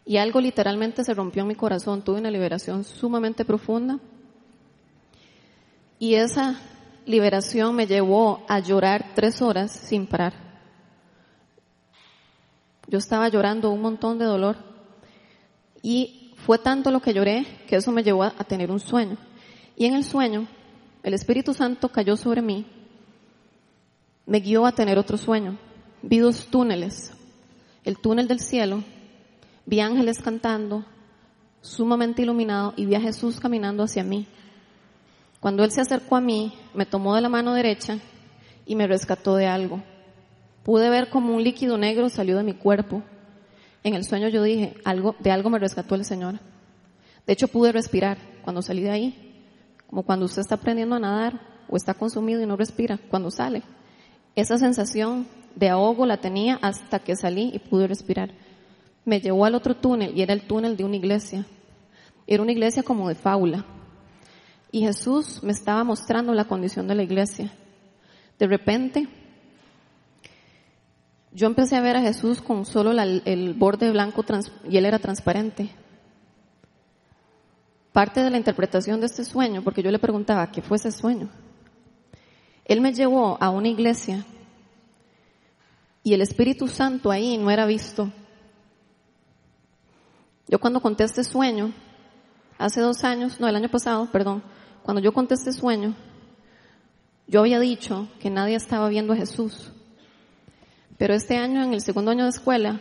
[0.04, 2.02] Y algo literalmente se rompió en mi corazón.
[2.02, 3.98] Tuve una liberación sumamente profunda.
[5.98, 6.60] Y esa
[7.06, 10.34] liberación me llevó a llorar tres horas sin parar.
[12.88, 14.56] Yo estaba llorando un montón de dolor.
[15.82, 19.16] Y fue tanto lo que lloré que eso me llevó a tener un sueño.
[19.76, 20.46] Y en el sueño,
[21.02, 22.66] el Espíritu Santo cayó sobre mí
[24.26, 25.58] me guió a tener otro sueño.
[26.02, 27.12] Vi dos túneles,
[27.84, 28.82] el túnel del cielo,
[29.66, 30.84] vi ángeles cantando,
[31.60, 34.26] sumamente iluminado, y vi a Jesús caminando hacia mí.
[35.40, 37.98] Cuando Él se acercó a mí, me tomó de la mano derecha
[38.66, 39.82] y me rescató de algo.
[40.62, 43.02] Pude ver como un líquido negro salió de mi cuerpo.
[43.82, 46.40] En el sueño yo dije, algo, de algo me rescató el Señor.
[47.26, 49.44] De hecho pude respirar cuando salí de ahí,
[49.86, 53.62] como cuando usted está aprendiendo a nadar o está consumido y no respira, cuando sale.
[54.36, 58.30] Esa sensación de ahogo la tenía hasta que salí y pude respirar.
[59.04, 61.46] Me llevó al otro túnel y era el túnel de una iglesia.
[62.26, 63.64] Era una iglesia como de fábula.
[64.72, 67.52] Y Jesús me estaba mostrando la condición de la iglesia.
[68.38, 69.06] De repente,
[71.32, 74.24] yo empecé a ver a Jesús con solo el borde blanco
[74.68, 75.70] y él era transparente.
[77.92, 81.28] Parte de la interpretación de este sueño, porque yo le preguntaba, ¿qué fue ese sueño?
[82.64, 84.24] Él me llevó a una iglesia
[86.02, 88.10] y el Espíritu Santo ahí no era visto.
[90.46, 91.72] Yo cuando conté este sueño,
[92.58, 94.42] hace dos años, no, el año pasado, perdón,
[94.82, 95.94] cuando yo conté este sueño,
[97.26, 99.72] yo había dicho que nadie estaba viendo a Jesús.
[100.98, 102.80] Pero este año, en el segundo año de escuela,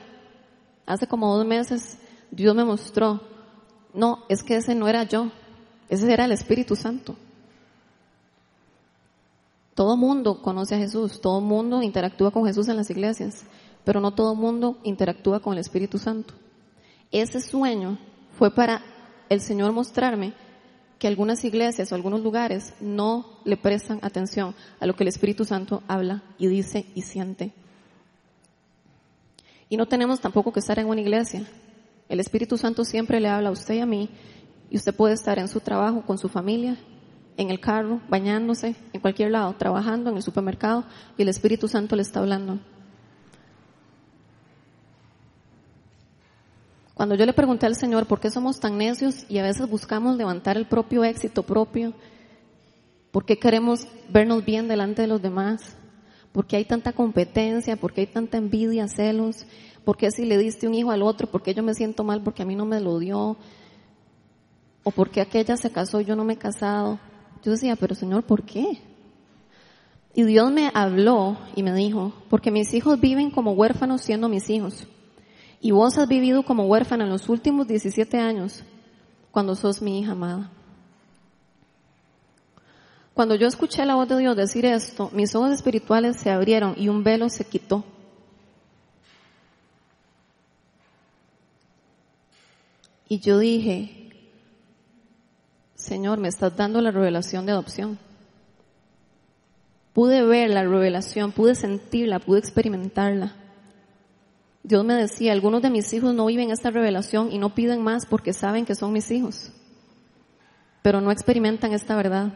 [0.85, 1.97] hace como dos meses,
[2.29, 3.21] Dios me mostró,
[3.93, 5.31] no, es que ese no era yo,
[5.89, 7.15] ese era el Espíritu Santo.
[9.75, 13.43] Todo mundo conoce a Jesús, todo mundo interactúa con Jesús en las iglesias,
[13.83, 16.33] pero no todo mundo interactúa con el Espíritu Santo.
[17.11, 17.97] Ese sueño
[18.37, 18.83] fue para
[19.29, 20.33] el Señor mostrarme
[20.99, 25.43] que algunas iglesias o algunos lugares no le prestan atención a lo que el Espíritu
[25.43, 27.51] Santo habla y dice y siente.
[29.69, 31.45] Y no tenemos tampoco que estar en una iglesia.
[32.07, 34.09] El Espíritu Santo siempre le habla a usted y a mí
[34.69, 36.77] y usted puede estar en su trabajo, con su familia,
[37.37, 40.83] en el carro, bañándose, en cualquier lado, trabajando, en el supermercado,
[41.17, 42.59] y el Espíritu Santo le está hablando.
[46.93, 50.15] Cuando yo le pregunté al Señor por qué somos tan necios y a veces buscamos
[50.15, 51.93] levantar el propio éxito propio,
[53.11, 55.75] por qué queremos vernos bien delante de los demás,
[56.31, 59.45] por qué hay tanta competencia, por qué hay tanta envidia, celos,
[59.83, 62.21] por qué si le diste un hijo al otro, por qué yo me siento mal
[62.21, 63.37] porque a mí no me lo dio,
[64.83, 66.99] o por qué aquella se casó y yo no me he casado.
[67.43, 68.79] Yo decía, pero Señor, ¿por qué?
[70.13, 74.49] Y Dios me habló y me dijo, porque mis hijos viven como huérfanos siendo mis
[74.49, 74.87] hijos.
[75.59, 78.63] Y vos has vivido como huérfana en los últimos 17 años
[79.31, 80.51] cuando sos mi hija amada.
[83.13, 86.89] Cuando yo escuché la voz de Dios decir esto, mis ojos espirituales se abrieron y
[86.89, 87.83] un velo se quitó.
[93.07, 94.02] Y yo dije,
[95.83, 97.99] Señor, me estás dando la revelación de adopción.
[99.91, 103.35] Pude ver la revelación, pude sentirla, pude experimentarla.
[104.63, 108.05] Dios me decía, algunos de mis hijos no viven esta revelación y no piden más
[108.05, 109.51] porque saben que son mis hijos,
[110.81, 112.31] pero no experimentan esta verdad.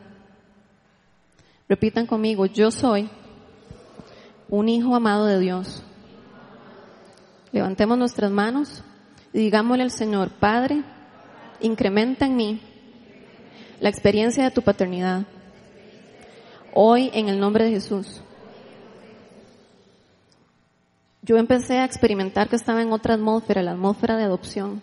[1.70, 3.10] Repitan conmigo, yo soy
[4.50, 5.84] un hijo amado de Dios.
[7.54, 8.84] Levantemos nuestras manos
[9.32, 10.84] y digámosle al Señor, Padre,
[11.62, 12.67] incrementa en mí
[13.80, 15.24] la experiencia de tu paternidad.
[16.74, 18.22] Hoy, en el nombre de Jesús.
[21.22, 24.82] Yo empecé a experimentar que estaba en otra atmósfera, la atmósfera de adopción.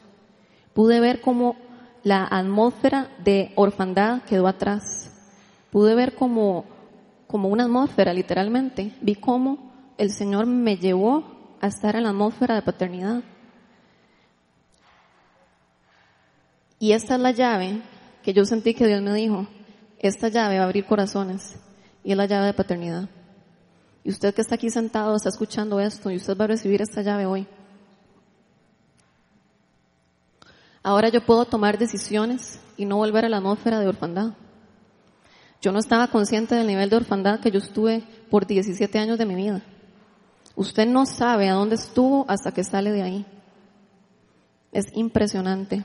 [0.74, 1.56] Pude ver cómo
[2.02, 5.10] la atmósfera de orfandad quedó atrás.
[5.70, 6.66] Pude ver como,
[7.26, 8.92] como una atmósfera, literalmente.
[9.00, 11.24] Vi cómo el Señor me llevó
[11.60, 13.22] a estar en la atmósfera de paternidad.
[16.78, 17.80] Y esta es la llave
[18.24, 19.46] que yo sentí que Dios me dijo,
[19.98, 21.56] esta llave va a abrir corazones
[22.02, 23.08] y es la llave de paternidad.
[24.02, 27.02] Y usted que está aquí sentado está escuchando esto y usted va a recibir esta
[27.02, 27.46] llave hoy.
[30.82, 34.32] Ahora yo puedo tomar decisiones y no volver a la atmósfera de orfandad.
[35.60, 39.26] Yo no estaba consciente del nivel de orfandad que yo estuve por 17 años de
[39.26, 39.62] mi vida.
[40.56, 43.26] Usted no sabe a dónde estuvo hasta que sale de ahí.
[44.72, 45.84] Es impresionante.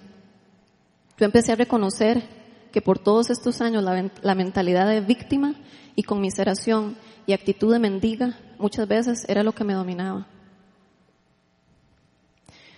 [1.19, 2.23] Yo empecé a reconocer
[2.71, 5.53] que por todos estos años la, mentalidad de víctima
[5.95, 6.95] y conmiseración
[7.27, 10.27] y actitud de mendiga muchas veces era lo que me dominaba.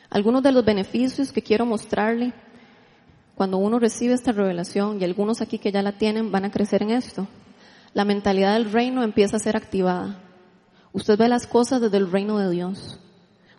[0.10, 2.34] Algunos de los beneficios que quiero mostrarle
[3.36, 6.84] cuando uno recibe esta revelación, y algunos aquí que ya la tienen van a crecer
[6.84, 7.28] en esto,
[7.94, 10.20] la mentalidad del reino empieza a ser activada.
[10.94, 13.00] Usted ve las cosas desde el reino de Dios.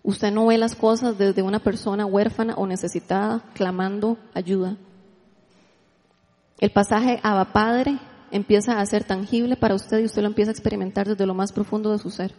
[0.05, 4.77] Usted no ve las cosas desde una persona huérfana o necesitada clamando ayuda.
[6.59, 7.99] El pasaje Abba Padre
[8.33, 11.53] empieza a ser tangible para usted y usted lo empieza a experimentar desde lo más
[11.53, 12.35] profundo de su ser.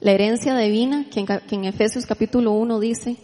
[0.00, 3.16] La herencia divina, que en, Efesios capítulo 1 dice,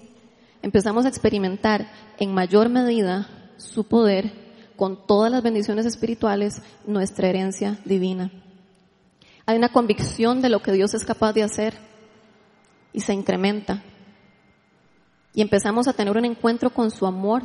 [0.60, 1.86] empezamos a experimentar
[2.18, 4.32] en mayor medida su poder
[4.76, 8.32] con todas las bendiciones espirituales, nuestra herencia divina.
[9.46, 11.93] Hay una convicción de lo que Dios es capaz de hacer
[12.94, 13.82] y se incrementa.
[15.34, 17.42] Y empezamos a tener un encuentro con su amor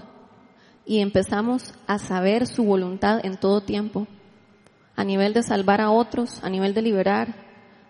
[0.85, 4.07] y empezamos a saber su voluntad en todo tiempo,
[4.95, 7.35] a nivel de salvar a otros, a nivel de liberar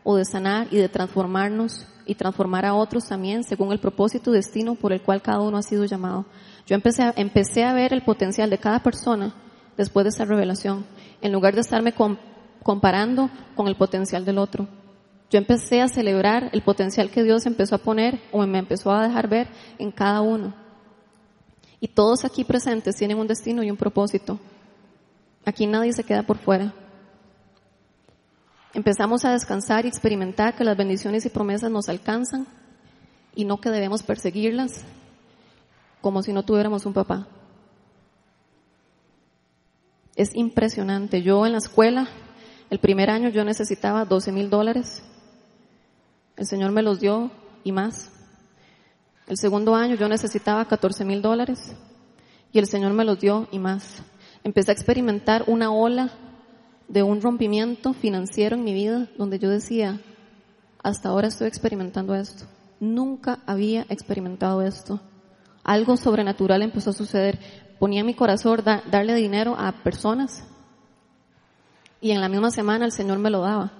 [0.03, 4.37] o de sanar y de transformarnos y transformar a otros también según el propósito y
[4.37, 6.25] destino por el cual cada uno ha sido llamado.
[6.65, 9.33] Yo empecé a, empecé a ver el potencial de cada persona
[9.77, 10.85] después de esa revelación,
[11.21, 11.93] en lugar de estarme
[12.63, 14.67] comparando con el potencial del otro.
[15.29, 19.07] Yo empecé a celebrar el potencial que Dios empezó a poner o me empezó a
[19.07, 20.53] dejar ver en cada uno.
[21.79, 24.39] Y todos aquí presentes tienen un destino y un propósito.
[25.45, 26.73] Aquí nadie se queda por fuera.
[28.73, 32.47] Empezamos a descansar y experimentar que las bendiciones y promesas nos alcanzan
[33.35, 34.83] y no que debemos perseguirlas
[36.01, 37.27] como si no tuviéramos un papá.
[40.15, 41.21] Es impresionante.
[41.21, 42.07] Yo en la escuela,
[42.69, 45.03] el primer año yo necesitaba 12 mil dólares.
[46.39, 47.31] El Señor me los dio
[47.65, 48.13] y más.
[49.27, 51.75] El segundo año yo necesitaba 14 mil dólares
[52.53, 54.01] y el Señor me los dio y más.
[54.45, 56.11] Empecé a experimentar una ola
[56.87, 59.99] de un rompimiento financiero en mi vida donde yo decía,
[60.81, 62.45] hasta ahora estoy experimentando esto.
[62.79, 65.01] Nunca había experimentado esto.
[65.65, 67.37] Algo sobrenatural empezó a suceder.
[67.79, 70.45] Ponía mi corazón darle dinero a personas
[71.99, 73.73] y en la misma semana el Señor me lo daba.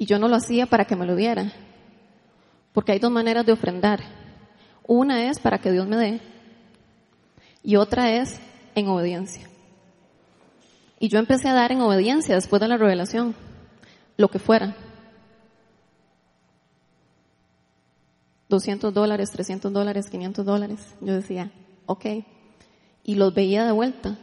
[0.00, 1.52] Y yo no lo hacía para que me lo diera,
[2.72, 4.00] porque hay dos maneras de ofrendar.
[4.86, 6.20] Una es para que Dios me dé
[7.62, 8.40] y otra es
[8.74, 9.46] en obediencia.
[10.98, 13.34] Y yo empecé a dar en obediencia después de la revelación,
[14.16, 14.74] lo que fuera.
[18.48, 20.80] 200 dólares, 300 dólares, 500 dólares.
[21.02, 21.52] Yo decía,
[21.84, 22.06] ok.
[23.04, 24.16] Y los veía de vuelta.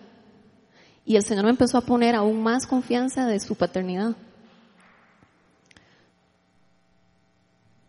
[1.06, 4.16] Y el Señor me empezó a poner aún más confianza de su paternidad.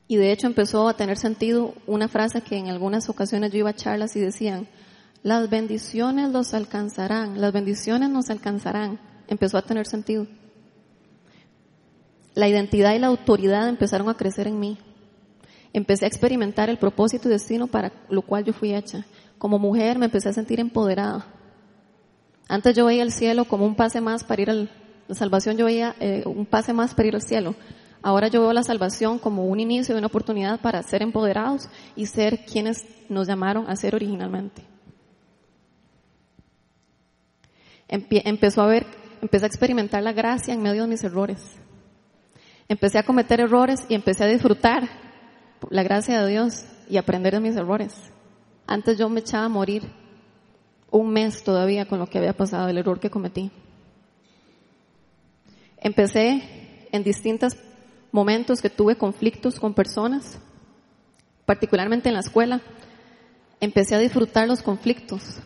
[0.09, 3.71] Y de hecho empezó a tener sentido una frase que en algunas ocasiones yo iba
[3.71, 4.67] a charlas y decían,
[5.23, 8.99] las bendiciones los alcanzarán, las bendiciones nos alcanzarán.
[9.29, 10.27] Empezó a tener sentido.
[12.35, 14.79] La identidad y la autoridad empezaron a crecer en mí.
[15.75, 19.05] Empecé a experimentar el propósito y destino para lo cual yo fui hecha.
[19.37, 21.27] Como mujer me empecé a sentir empoderada.
[22.49, 24.71] Antes yo veía el cielo como un pase más para ir al,
[25.07, 27.55] la salvación yo veía eh, un pase más para ir al cielo.
[28.03, 32.07] Ahora yo veo la salvación como un inicio de una oportunidad para ser empoderados y
[32.07, 34.63] ser quienes nos llamaron a ser originalmente.
[37.89, 38.87] empezó a ver,
[39.23, 41.57] empecé a experimentar la gracia en medio de mis errores.
[42.69, 44.89] Empecé a cometer errores y empecé a disfrutar
[45.71, 47.95] la gracia de Dios y aprender de mis errores.
[48.67, 49.83] Antes yo me echaba a morir
[50.91, 53.51] un mes todavía con lo que había pasado, el error que cometí.
[55.79, 57.57] Empecé en distintos
[58.13, 60.39] momentos que tuve conflictos con personas,
[61.45, 62.61] particularmente en la escuela.
[63.61, 65.41] Empecé a disfrutar los conflictos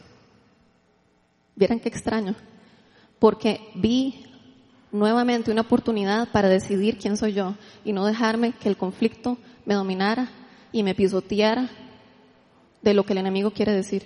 [1.55, 2.35] Vieran qué extraño.
[3.19, 4.25] Porque vi
[4.91, 7.55] nuevamente una oportunidad para decidir quién soy yo
[7.85, 10.29] y no dejarme que el conflicto me dominara
[10.73, 11.71] y me pisoteara
[12.83, 14.05] de lo que el enemigo quiere decir.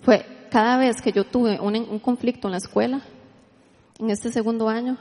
[0.00, 3.00] Fue cada vez que yo tuve un, un conflicto en la escuela,
[3.98, 4.98] en este segundo año,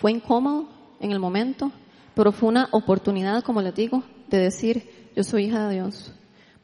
[0.00, 0.66] fue incómodo
[0.98, 1.70] en el momento,
[2.14, 6.14] pero fue una oportunidad, como les digo, de decir, yo soy hija de Dios.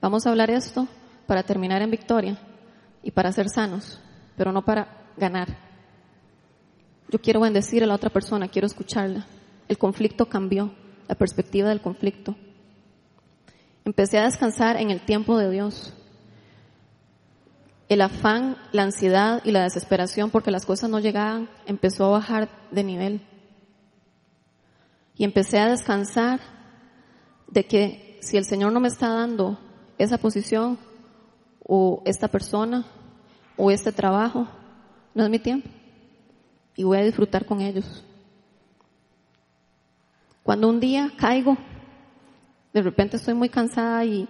[0.00, 0.88] Vamos a hablar esto
[1.26, 2.38] para terminar en victoria
[3.02, 4.00] y para ser sanos,
[4.38, 5.48] pero no para ganar.
[7.10, 9.26] Yo quiero bendecir a la otra persona, quiero escucharla.
[9.68, 10.72] El conflicto cambió,
[11.06, 12.34] la perspectiva del conflicto.
[13.84, 15.92] Empecé a descansar en el tiempo de Dios.
[17.88, 22.48] El afán, la ansiedad y la desesperación porque las cosas no llegaban empezó a bajar
[22.70, 23.20] de nivel.
[25.16, 26.40] Y empecé a descansar
[27.48, 29.58] de que si el Señor no me está dando
[29.98, 30.78] esa posición,
[31.66, 32.84] o esta persona
[33.56, 34.46] o este trabajo,
[35.14, 35.68] no es mi tiempo.
[36.76, 38.04] Y voy a disfrutar con ellos.
[40.42, 41.56] Cuando un día caigo,
[42.72, 44.28] de repente estoy muy cansada y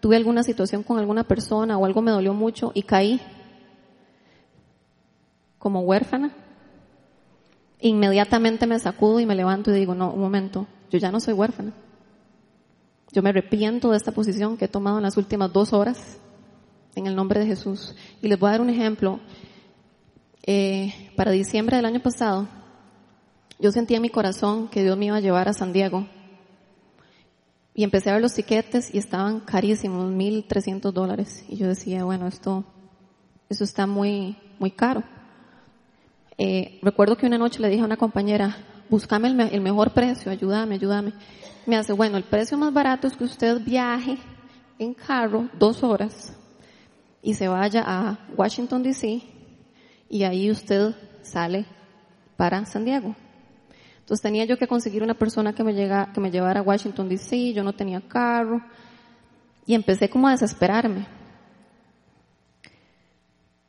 [0.00, 3.20] tuve alguna situación con alguna persona o algo me dolió mucho y caí
[5.58, 6.32] como huérfana,
[7.80, 11.34] inmediatamente me sacudo y me levanto y digo, no, un momento, yo ya no soy
[11.34, 11.72] huérfana.
[13.12, 16.18] Yo me arrepiento de esta posición que he tomado en las últimas dos horas
[16.94, 17.94] en el nombre de Jesús.
[18.20, 19.20] Y les voy a dar un ejemplo.
[20.50, 22.48] Eh, para diciembre del año pasado,
[23.58, 26.06] yo sentía en mi corazón que Dios me iba a llevar a San Diego.
[27.78, 31.44] Y empecé a ver los tiquetes y estaban carísimos, 1.300 dólares.
[31.48, 32.64] Y yo decía, bueno, esto,
[33.48, 35.04] eso está muy, muy caro.
[36.38, 38.56] Eh, recuerdo que una noche le dije a una compañera,
[38.90, 41.12] búscame el, el mejor precio, ayúdame, ayúdame.
[41.66, 44.18] Me hace, bueno, el precio más barato es que usted viaje
[44.80, 46.36] en carro dos horas
[47.22, 49.22] y se vaya a Washington, D.C.
[50.08, 51.64] y ahí usted sale
[52.36, 53.14] para San Diego.
[54.08, 57.10] Entonces tenía yo que conseguir una persona que me, llega, que me llevara a Washington,
[57.10, 58.62] D.C., yo no tenía carro
[59.66, 61.06] y empecé como a desesperarme.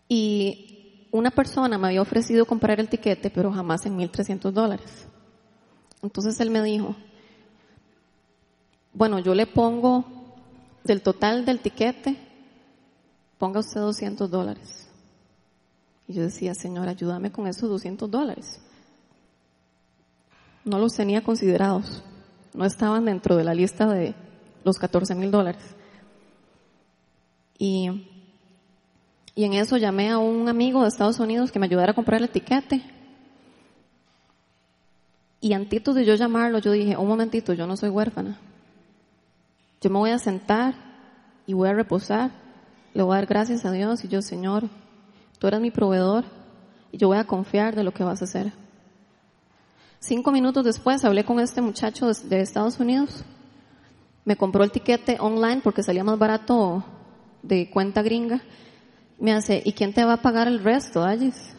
[0.08, 5.10] Y una persona me había ofrecido comprar el tiquete, pero jamás en 1.300 dólares.
[6.02, 6.96] Entonces él me dijo,
[8.94, 10.06] bueno, yo le pongo
[10.86, 12.16] del total del tiquete
[13.38, 14.88] ponga usted 200 dólares.
[16.08, 18.62] Y yo decía, Señor, ayúdame con esos 200 dólares.
[20.70, 22.04] No los tenía considerados.
[22.54, 24.14] No estaban dentro de la lista de
[24.64, 25.64] los 14 mil dólares.
[27.58, 28.06] Y,
[29.34, 32.20] y en eso llamé a un amigo de Estados Unidos que me ayudara a comprar
[32.20, 32.84] el etiquete.
[35.42, 38.38] Y antes de yo llamarlo, yo dije, un momentito, yo no soy huérfana.
[39.82, 40.76] Yo me voy a sentar
[41.48, 42.30] y voy a reposar.
[42.94, 44.70] Le voy a dar gracias a Dios y yo, Señor,
[45.40, 46.26] tú eres mi proveedor
[46.92, 48.54] y yo voy a confiar de lo que vas a hacer.
[50.00, 53.26] Cinco minutos después hablé con este muchacho de Estados Unidos.
[54.24, 56.86] Me compró el tiquete online porque salía más barato
[57.44, 58.42] de cuenta gringa.
[59.20, 61.54] Me hace, ¿y quién te va a pagar el resto, Ayes?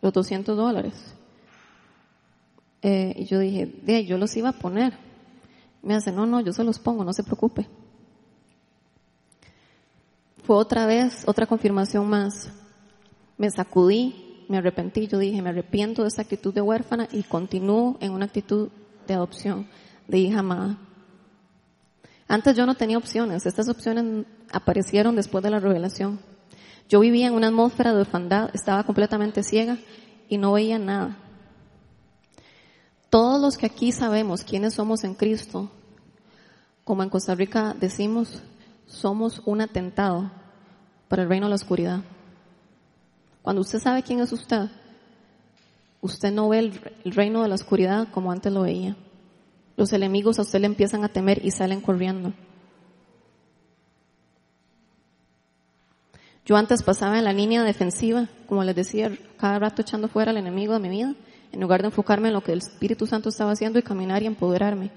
[0.00, 0.94] Los 200 dólares.
[2.80, 4.94] Eh, y yo dije, de yo los iba a poner.
[5.82, 7.68] Me hace, no, no, yo se los pongo, no se preocupe.
[10.42, 12.50] Fue otra vez, otra confirmación más.
[13.36, 17.96] Me sacudí, me arrepentí, yo dije, me arrepiento de esa actitud de huérfana y continúo
[18.00, 18.68] en una actitud
[19.06, 19.68] de adopción,
[20.08, 20.78] de hija amada.
[22.28, 26.18] Antes yo no tenía opciones, estas opciones aparecieron después de la revelación.
[26.88, 29.78] Yo vivía en una atmósfera de orfandad, estaba completamente ciega
[30.28, 31.16] y no veía nada.
[33.10, 35.70] Todos los que aquí sabemos quiénes somos en Cristo,
[36.84, 38.42] como en Costa Rica decimos,
[38.86, 40.30] somos un atentado
[41.08, 42.00] para el reino de la oscuridad.
[43.46, 44.68] Cuando usted sabe quién es usted,
[46.00, 48.96] usted no ve el, reino de la oscuridad como antes lo veía.
[49.76, 52.32] Los enemigos a usted le empiezan a temer y salen corriendo.
[56.44, 60.38] Yo antes pasaba en la línea defensiva, como les decía, cada rato echando fuera al
[60.38, 61.14] enemigo de mi vida,
[61.52, 64.26] en lugar de enfocarme en lo que el Espíritu Santo estaba haciendo y caminar y
[64.26, 64.90] empoderarme.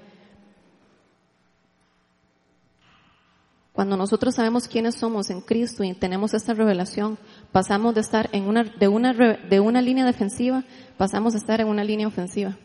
[3.80, 7.18] Cuando nosotros sabemos quiénes somos en Cristo y tenemos esta revelación,
[7.52, 10.64] pasamos de estar en una, de una, de una línea defensiva,
[10.98, 12.58] pasamos a estar en una línea ofensiva.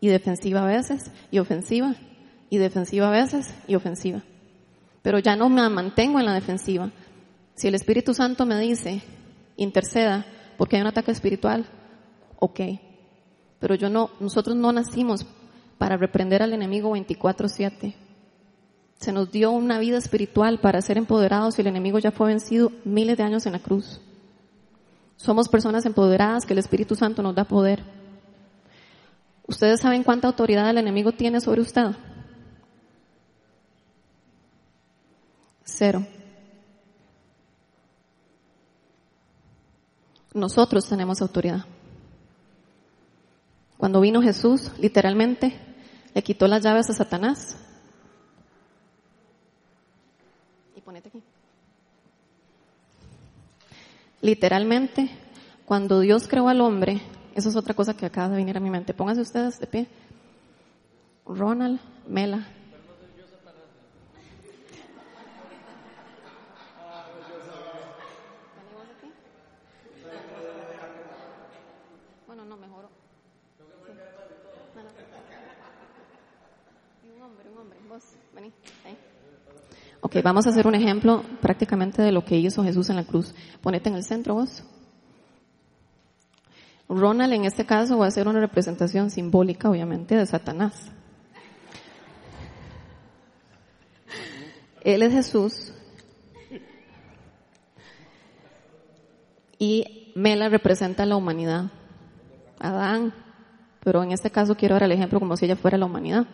[0.00, 1.94] Y defensiva a veces, y ofensiva,
[2.50, 4.22] y defensiva a veces, y ofensiva.
[5.02, 6.90] Pero ya no me mantengo en la defensiva.
[7.54, 9.02] Si el Espíritu Santo me dice,
[9.56, 10.26] interceda,
[10.56, 11.66] porque hay un ataque espiritual,
[12.38, 12.60] ok.
[13.58, 15.26] Pero yo no, nosotros no nacimos
[15.78, 17.94] para reprender al enemigo 24-7.
[18.98, 22.72] Se nos dio una vida espiritual para ser empoderados y el enemigo ya fue vencido
[22.84, 24.00] miles de años en la cruz.
[25.16, 27.82] Somos personas empoderadas que el Espíritu Santo nos da poder.
[29.46, 31.92] ¿Ustedes saben cuánta autoridad el enemigo tiene sobre usted?
[35.64, 36.04] Cero.
[40.34, 41.64] Nosotros tenemos autoridad.
[43.76, 45.56] Cuando vino Jesús, literalmente,
[46.14, 47.56] le quitó las llaves a Satanás
[50.96, 51.22] aquí.
[54.20, 55.10] Literalmente,
[55.64, 57.00] cuando Dios creó al hombre,
[57.34, 58.94] eso es otra cosa que acaba de venir a mi mente.
[58.94, 59.86] Pónganse ustedes de pie.
[61.24, 61.78] Ronald
[62.08, 62.48] Mela.
[72.26, 72.88] Bueno, no, mejor.
[77.04, 77.78] Un hombre, un hombre.
[77.88, 78.02] Vos,
[78.34, 78.52] vení.
[78.84, 78.96] Ahí.
[80.18, 83.34] Ok, vamos a hacer un ejemplo prácticamente de lo que hizo Jesús en la cruz.
[83.60, 84.64] Ponete en el centro vos.
[86.88, 90.90] Ronald en este caso va a ser una representación simbólica, obviamente, de Satanás.
[94.82, 95.72] Él es Jesús
[99.58, 101.70] y Mela representa a la humanidad.
[102.58, 103.14] Adán,
[103.84, 106.26] pero en este caso quiero dar el ejemplo como si ella fuera la humanidad.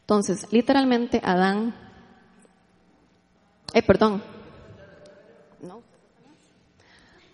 [0.00, 1.89] Entonces, literalmente Adán
[3.72, 4.22] eh, perdón.
[5.60, 5.82] No.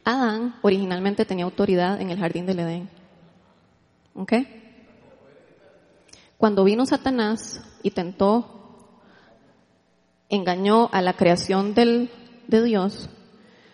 [0.05, 2.89] Adán originalmente tenía autoridad en el jardín del Edén.
[4.15, 4.33] ¿Ok?
[6.39, 9.01] Cuando vino Satanás y tentó,
[10.29, 12.11] engañó a la creación del,
[12.47, 13.09] de Dios,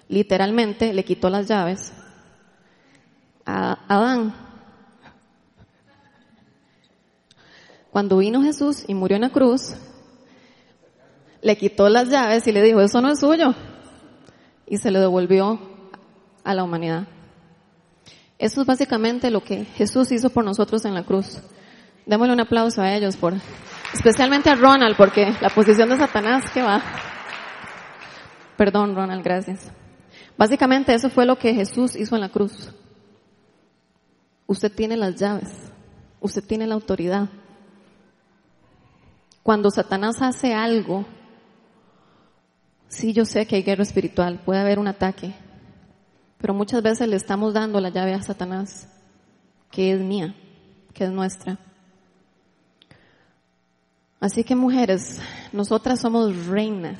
[0.08, 1.92] literalmente le quitó las llaves
[3.44, 4.34] a Adán.
[7.90, 9.74] Cuando vino Jesús y murió en la cruz,
[11.42, 13.54] le quitó las llaves y le dijo, eso no es suyo.
[14.66, 15.60] Y se le devolvió
[16.44, 17.06] a la humanidad.
[18.38, 21.40] Eso es básicamente lo que Jesús hizo por nosotros en la cruz.
[22.06, 23.34] Démosle un aplauso a ellos por,
[23.92, 26.82] especialmente a Ronald, porque la posición de Satanás que va.
[28.56, 29.70] Perdón, Ronald, gracias.
[30.38, 32.72] Básicamente eso fue lo que Jesús hizo en la cruz.
[34.46, 35.50] Usted tiene las llaves.
[36.20, 37.28] Usted tiene la autoridad.
[39.42, 41.04] Cuando Satanás hace algo
[42.92, 45.34] Sí, yo sé que hay guerra espiritual, puede haber un ataque,
[46.38, 48.86] Pero muchas veces le estamos dando la llave a Satanás,
[49.70, 50.34] que es mía,
[50.92, 51.58] que es nuestra.
[54.20, 55.20] Así que mujeres,
[55.52, 56.98] nosotras somos reinas.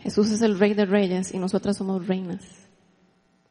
[0.00, 2.42] Jesús es el rey de reyes y nosotras somos reinas.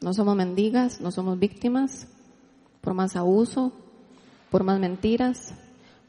[0.01, 2.07] No somos mendigas, no somos víctimas
[2.81, 3.71] por más abuso,
[4.49, 5.53] por más mentiras,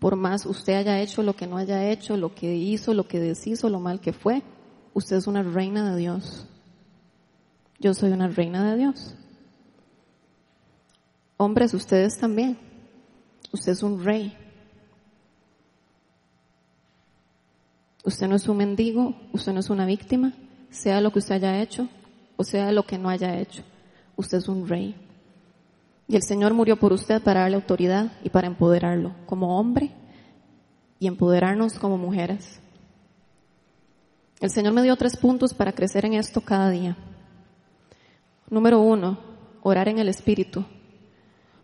[0.01, 3.21] por más usted haya hecho lo que no haya hecho, lo que hizo, lo que
[3.21, 4.43] deshizo, lo mal que fue.
[4.95, 6.47] Usted es una reina de Dios.
[7.79, 9.15] Yo soy una reina de Dios.
[11.37, 12.59] Hombres, ustedes también.
[13.53, 14.37] Usted es un rey.
[18.03, 20.33] Usted no es un mendigo, usted no es una víctima,
[20.71, 21.87] sea lo que usted haya hecho
[22.41, 23.63] o sea lo que no haya hecho.
[24.17, 24.97] Usted es un rey.
[26.11, 29.93] Y el Señor murió por usted para darle autoridad y para empoderarlo como hombre
[30.99, 32.59] y empoderarnos como mujeres.
[34.41, 36.97] El Señor me dio tres puntos para crecer en esto cada día.
[38.49, 39.21] Número uno,
[39.63, 40.65] orar en el Espíritu.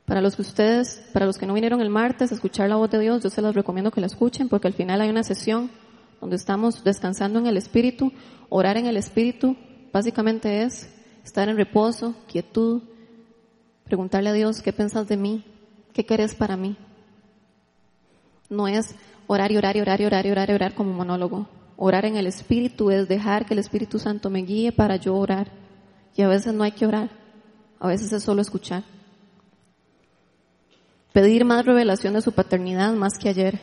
[0.05, 2.89] Para los que ustedes, para los que no vinieron el martes a escuchar la voz
[2.93, 5.73] de Dios, yo se los recomiendo que la escuchen porque al final hay una sesión
[6.21, 8.13] donde estamos descansando en el Espíritu.
[8.49, 9.57] Orar en el Espíritu
[9.93, 10.89] básicamente es
[11.25, 12.83] estar en reposo, quietud,
[13.87, 15.45] preguntarle a Dios, ¿qué piensas de mí?
[15.93, 16.77] ¿Qué querés para mí?
[18.51, 18.95] No es
[19.27, 21.49] orar y orar y orar y orar y orar y orar como monólogo.
[21.77, 25.51] Orar en el Espíritu es dejar que el Espíritu Santo me guíe para yo orar.
[26.17, 27.11] Y a veces no hay que orar,
[27.79, 28.83] a veces es solo escuchar.
[31.13, 33.61] Pedir más revelación de su paternidad más que ayer.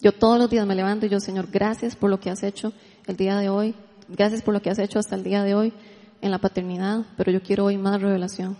[0.00, 2.72] Yo todos los días me levanto y yo, Señor, gracias por lo que has hecho
[3.06, 3.74] el día de hoy,
[4.08, 5.72] gracias por lo que has hecho hasta el día de hoy
[6.20, 8.56] en la paternidad, pero yo quiero hoy más revelación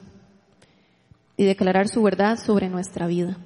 [1.38, 3.38] y declarar su verdad sobre nuestra vida.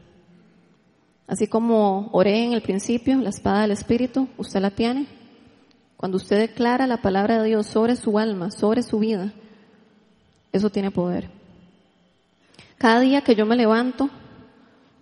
[1.28, 5.06] Así como oré en el principio, la espada del Espíritu, usted la tiene.
[5.98, 9.32] Cuando usted declara la palabra de Dios sobre su alma, sobre su vida,
[10.52, 11.30] eso tiene poder.
[12.78, 14.08] Cada día que yo me levanto,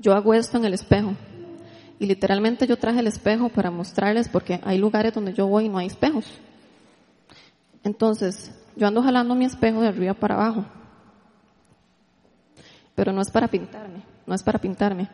[0.01, 1.15] yo hago esto en el espejo.
[2.01, 5.69] Y literalmente yo traje el espejo para mostrarles porque hay lugares donde yo voy y
[5.69, 6.27] no hay espejos.
[7.85, 10.80] Entonces, yo ando jalando mi espejo de arriba para abajo.
[13.01, 15.09] Pero no es para pintarme, no es para pintarme.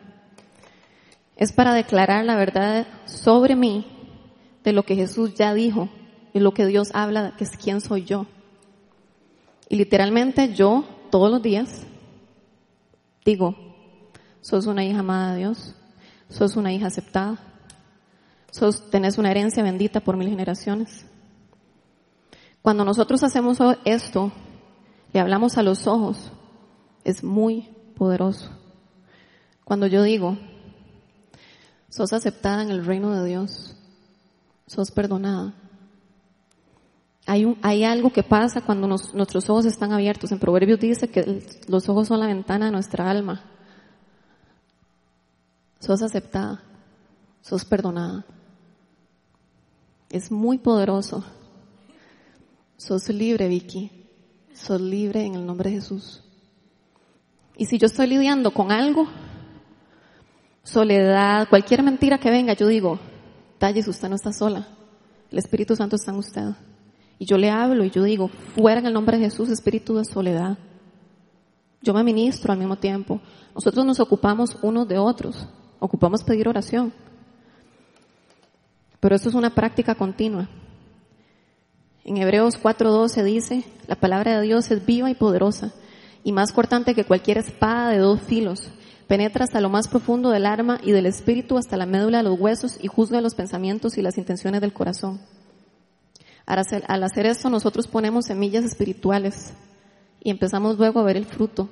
[1.37, 3.87] Es para declarar la verdad sobre mí
[4.65, 5.87] de lo que Jesús ya dijo
[6.33, 8.25] y lo que Dios habla, que es quién soy yo.
[9.69, 11.83] Y literalmente yo, todos los días,
[13.23, 13.55] digo,
[14.41, 15.73] sos una hija amada de Dios,
[16.27, 17.39] sos una hija aceptada,
[18.51, 21.05] sos, tenés una herencia bendita por mil generaciones.
[22.61, 24.33] Cuando nosotros hacemos esto,
[25.13, 26.33] le hablamos a los ojos,
[27.05, 28.49] es muy poderoso.
[29.63, 30.37] Cuando yo digo,
[31.89, 33.75] sos aceptada en el reino de Dios,
[34.65, 35.53] sos perdonada.
[37.25, 40.31] Hay, un, hay algo que pasa cuando nuestros ojos están abiertos.
[40.31, 43.43] En Proverbios dice que los ojos son la ventana de nuestra alma.
[45.81, 46.63] Sos aceptada,
[47.41, 48.25] sos perdonada.
[50.09, 51.25] Es muy poderoso.
[52.77, 53.91] Sos libre, Vicky.
[54.53, 56.23] Sos libre en el nombre de Jesús.
[57.57, 59.07] Y si yo estoy lidiando con algo,
[60.63, 62.99] soledad, cualquier mentira que venga, yo digo,
[63.57, 64.67] Talles, usted no está sola.
[65.31, 66.49] El Espíritu Santo está en usted.
[67.17, 70.05] Y yo le hablo y yo digo, fuera en el nombre de Jesús, espíritu de
[70.05, 70.57] soledad.
[71.81, 75.47] Yo me ministro al mismo tiempo.Nosotros nos ocupamos unos de otros.
[75.79, 76.93] Ocupamos pedir oración.
[78.99, 80.47] Pero eso es una práctica continua.
[82.03, 85.73] En Hebreos 4:12 dice, la palabra de Dios es viva y poderosa
[86.27, 88.67] y más cortante que cualquier espada de dos filos
[89.07, 92.37] penetra hasta lo más profundo del alma y del espíritu, hasta la médula de los
[92.37, 95.21] huesos y juzga los pensamientos y las intenciones del corazón.
[96.45, 99.53] Al hacer, esto nosotros ponemos semillas espirituales
[100.21, 101.69] y empezamos luego a ver el fruto.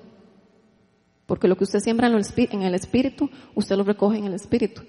[1.26, 4.84] Porque lo que usted siembra en el espíritu, usted lo recoge en el espíritu.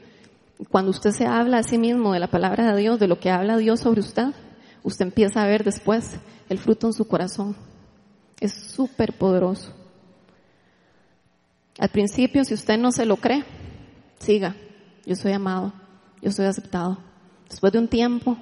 [0.71, 3.31] Cuando usted se habla a sí mismo de la palabra de Dios, de lo que
[3.31, 4.29] habla Dios sobre usted,
[4.85, 6.13] usted empieza a ver después
[6.49, 7.57] el fruto en su corazón.
[8.41, 9.73] Es súper poderoso.
[11.79, 13.45] Al principio, si usted no se lo cree,
[14.19, 14.57] siga.
[15.05, 15.73] Yo soy amado,
[16.23, 16.99] yo soy aceptado.
[17.49, 18.37] Después de un tiempo,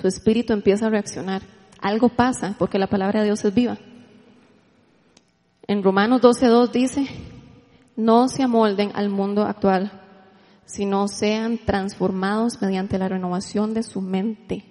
[0.00, 1.42] su espíritu empieza a reaccionar.
[1.80, 3.78] Algo pasa porque la palabra de Dios es viva.
[5.66, 7.06] En Romanos 12.2 dice,
[7.96, 9.92] no se amolden al mundo actual,
[10.64, 14.64] sino sean transformados mediante la renovación de su mente.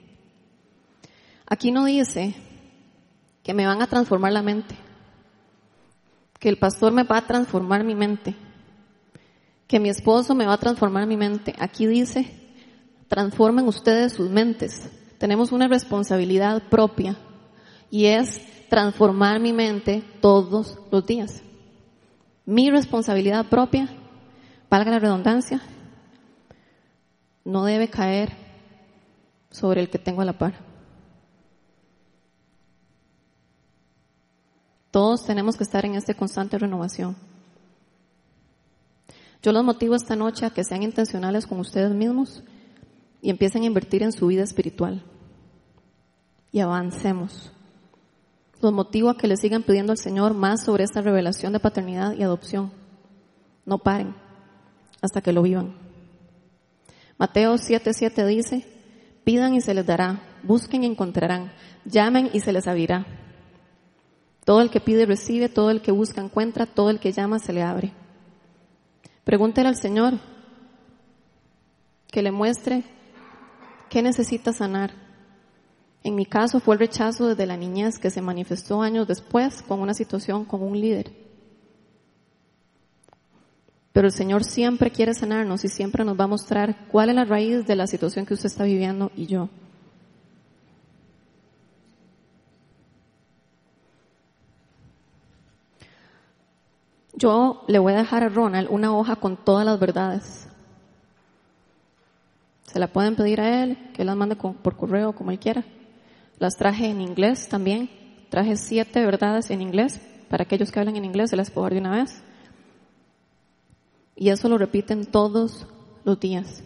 [1.47, 2.36] Aquí no dice
[3.44, 4.76] que me van a transformar la mente
[6.40, 8.36] que el pastor me va a transformar mi mente,
[9.68, 11.54] que mi esposo me va a transformar mi mente.
[11.60, 12.34] Aquí dice,
[13.10, 14.90] transformen ustedes sus mentes.
[15.18, 17.18] Tenemos una responsabilidad propia
[17.92, 21.44] Y es transformar mi mente todos los días.
[22.46, 23.90] Mi responsabilidad propia,
[24.70, 25.62] valga la redundancia,
[27.44, 28.32] no debe caer
[29.52, 30.68] sobre el que tengo a la par.
[34.92, 37.16] Todos tenemos que estar en esta constante renovación.
[39.42, 42.44] Yo los motivo esta noche a que sean intencionales con ustedes mismos
[43.22, 45.04] y empiecen a invertir en su vida espiritual.
[46.52, 47.52] Y avancemos.
[48.62, 52.14] Los motivo a que le sigan pidiendo al Señor más sobre esta revelación de paternidad
[52.14, 52.72] y adopción.
[53.66, 54.16] No paren
[55.02, 55.74] hasta que lo vivan.
[57.18, 58.66] Mateo 7:7 dice,
[59.24, 61.52] pidan y se les dará, busquen y encontrarán,
[61.86, 63.06] llamen y se les abrirá.
[64.50, 67.54] Todo el que pide recibe, todo el que busca encuentra, todo el que llama se
[67.54, 67.93] le abre.
[69.24, 70.16] Pregúntele al Señor
[72.08, 72.84] que le muestre
[73.91, 74.91] qué necesita sanar.
[76.02, 79.82] En mi caso fue el rechazo desde la niñez que se manifestó años después con
[79.82, 81.12] una situación con un líder.
[83.93, 87.26] Pero el Señor siempre quiere sanarnos y siempre nos va a mostrar cuál es la
[87.26, 89.47] raíz de la situación que usted está viviendo y yo.
[97.20, 100.47] Yo le voy a dejar a Ronald una hoja con todas las verdades.
[102.63, 105.65] Se la pueden pedir a él, que las mande por correo como él quiera.
[106.38, 107.89] Las traje en inglés también.
[108.30, 109.99] Traje siete verdades en inglés.
[110.30, 112.22] Para aquellos que hablan en inglés, se las puedo dar de una vez.
[114.15, 115.67] Y eso lo repiten todos
[116.05, 116.63] los días.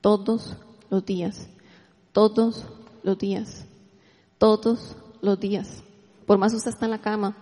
[0.00, 0.56] Todos
[0.88, 1.46] los días.
[2.12, 2.64] Todos
[3.02, 3.66] los días.
[4.38, 5.82] Todos los días.
[6.24, 7.36] Por más usted está en la cama,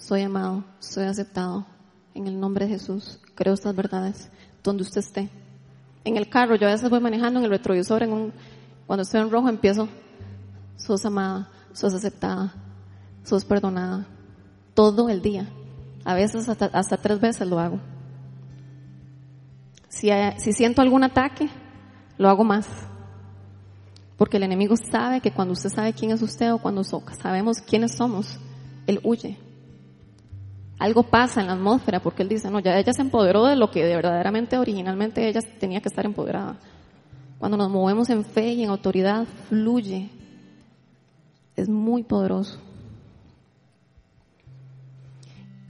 [0.00, 1.66] soy amado, soy aceptado.
[2.14, 4.28] En el nombre de Jesús, creo estas verdades
[4.64, 5.30] donde usted esté.
[6.04, 8.32] En el carro, yo a veces voy manejando en el retrovisor, en un,
[8.86, 9.88] cuando estoy en rojo empiezo,
[10.76, 12.52] sos amada, sos aceptada,
[13.22, 14.06] sos perdonada.
[14.74, 15.46] Todo el día.
[16.04, 17.78] A veces hasta, tres veces lo hago.
[19.88, 21.48] Si, si siento algún ataque,
[22.16, 22.66] lo hago más.
[24.16, 27.94] Porque el enemigo sabe que cuando usted sabe quién es usted o cuando sabemos quiénes
[27.96, 28.38] somos,
[28.86, 29.38] él huye
[30.80, 33.70] algo pasa en la atmósfera porque él dice, no, ya ella se empoderó de lo
[33.70, 36.56] que de verdaderamente originalmente ella tenía que estar empoderada.
[37.38, 40.08] Cuando nos movemos en fe y en autoridad, fluye.
[41.54, 42.58] Es muy poderoso.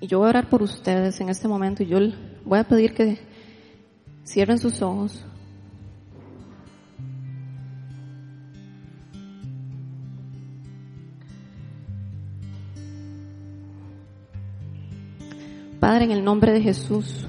[0.00, 1.98] Y yo voy a orar por ustedes en este momento y yo
[2.44, 3.18] voy a pedir que
[4.24, 5.24] cierren sus ojos.
[15.81, 17.26] Padre, en el nombre de Jesús,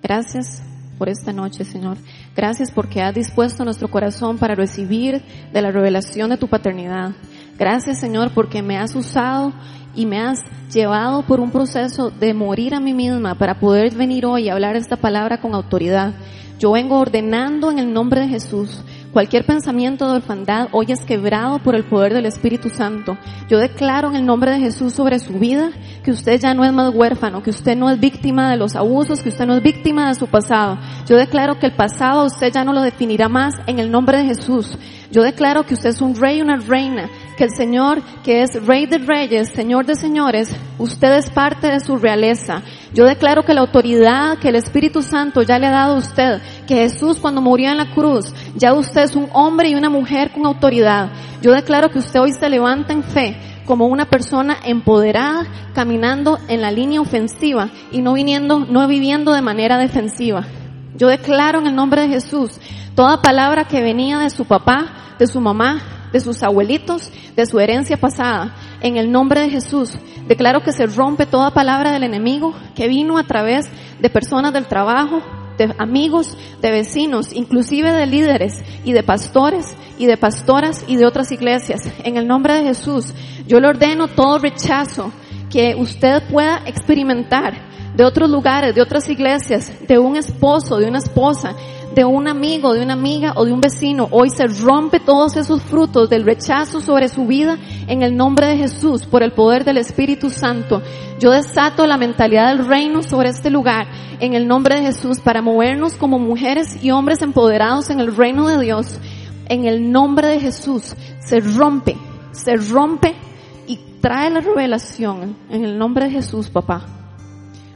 [0.00, 0.62] gracias
[0.96, 1.96] por esta noche, Señor.
[2.36, 5.20] Gracias porque has dispuesto nuestro corazón para recibir
[5.52, 7.10] de la revelación de tu paternidad.
[7.58, 9.52] Gracias, Señor, porque me has usado
[9.96, 14.24] y me has llevado por un proceso de morir a mí misma para poder venir
[14.24, 16.14] hoy y hablar esta palabra con autoridad.
[16.60, 21.58] Yo vengo ordenando en el nombre de Jesús Cualquier pensamiento de orfandad hoy es quebrado
[21.58, 23.18] por el poder del Espíritu Santo.
[23.48, 25.72] Yo declaro en el nombre de Jesús sobre su vida
[26.04, 29.20] que usted ya no es más huérfano, que usted no es víctima de los abusos,
[29.20, 30.78] que usted no es víctima de su pasado.
[31.08, 34.26] Yo declaro que el pasado usted ya no lo definirá más en el nombre de
[34.26, 34.78] Jesús.
[35.10, 38.66] Yo declaro que usted es un rey y una reina, que el Señor, que es
[38.66, 42.60] rey de reyes, Señor de señores, usted es parte de su realeza.
[42.92, 46.42] Yo declaro que la autoridad que el Espíritu Santo ya le ha dado a usted,
[46.66, 48.26] que Jesús cuando murió en la cruz,
[48.56, 51.12] ya usted es un hombre y una mujer con autoridad.
[51.40, 56.60] Yo declaro que usted hoy se levanta en fe como una persona empoderada, caminando en
[56.60, 60.44] la línea ofensiva y no viniendo, no viviendo de manera defensiva.
[60.94, 62.60] Yo declaro en el nombre de Jesús
[62.94, 67.58] toda palabra que venía de su papá, de su mamá, de sus abuelitos, de su
[67.60, 69.92] herencia pasada, en el nombre de Jesús.
[70.26, 73.68] Declaro que se rompe toda palabra del enemigo que vino a través
[74.00, 75.22] de personas del trabajo,
[75.58, 81.06] de amigos, de vecinos, inclusive de líderes y de pastores y de pastoras y de
[81.06, 81.82] otras iglesias.
[82.04, 83.12] En el nombre de Jesús,
[83.46, 85.12] yo le ordeno todo rechazo
[85.50, 90.98] que usted pueda experimentar de otros lugares, de otras iglesias, de un esposo, de una
[90.98, 91.54] esposa,
[91.94, 94.08] de un amigo, de una amiga o de un vecino.
[94.10, 98.56] Hoy se rompe todos esos frutos del rechazo sobre su vida en el nombre de
[98.56, 100.82] Jesús, por el poder del Espíritu Santo.
[101.18, 103.88] Yo desato la mentalidad del reino sobre este lugar
[104.20, 108.46] en el nombre de Jesús para movernos como mujeres y hombres empoderados en el reino
[108.46, 108.98] de Dios.
[109.46, 111.96] En el nombre de Jesús se rompe,
[112.30, 113.16] se rompe
[113.66, 116.86] y trae la revelación en el nombre de Jesús, papá.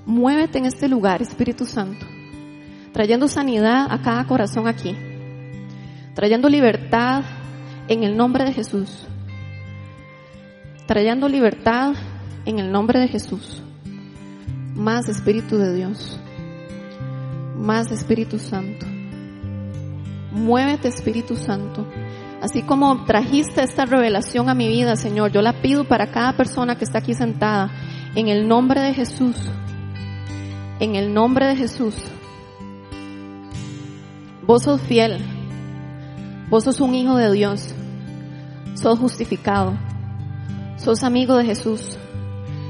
[0.06, 2.13] Muévete en este lugar, Espíritu Santo
[2.94, 4.96] trayendo sanidad a cada corazón aquí,
[6.14, 7.24] trayendo libertad
[7.88, 9.06] en el nombre de Jesús.
[10.86, 11.94] trayendo libertad
[12.44, 13.62] en el nombre de Jesús.
[14.74, 16.20] Más Espíritu de Dios.
[17.56, 18.84] Más Espíritu Santo.
[20.30, 21.86] Muévete Espíritu Santo.
[22.42, 26.76] Así como trajiste esta revelación a mi vida, Señor, yo la pido para cada persona
[26.76, 27.70] que está aquí sentada.
[28.14, 29.36] En el nombre de Jesús.
[30.80, 31.94] En el nombre de Jesús.
[34.46, 35.18] Vos sos fiel.
[36.50, 37.74] Vos sos un hijo de Dios.
[38.74, 39.72] Sos justificado.
[40.76, 41.96] Sos amigo de Jesús.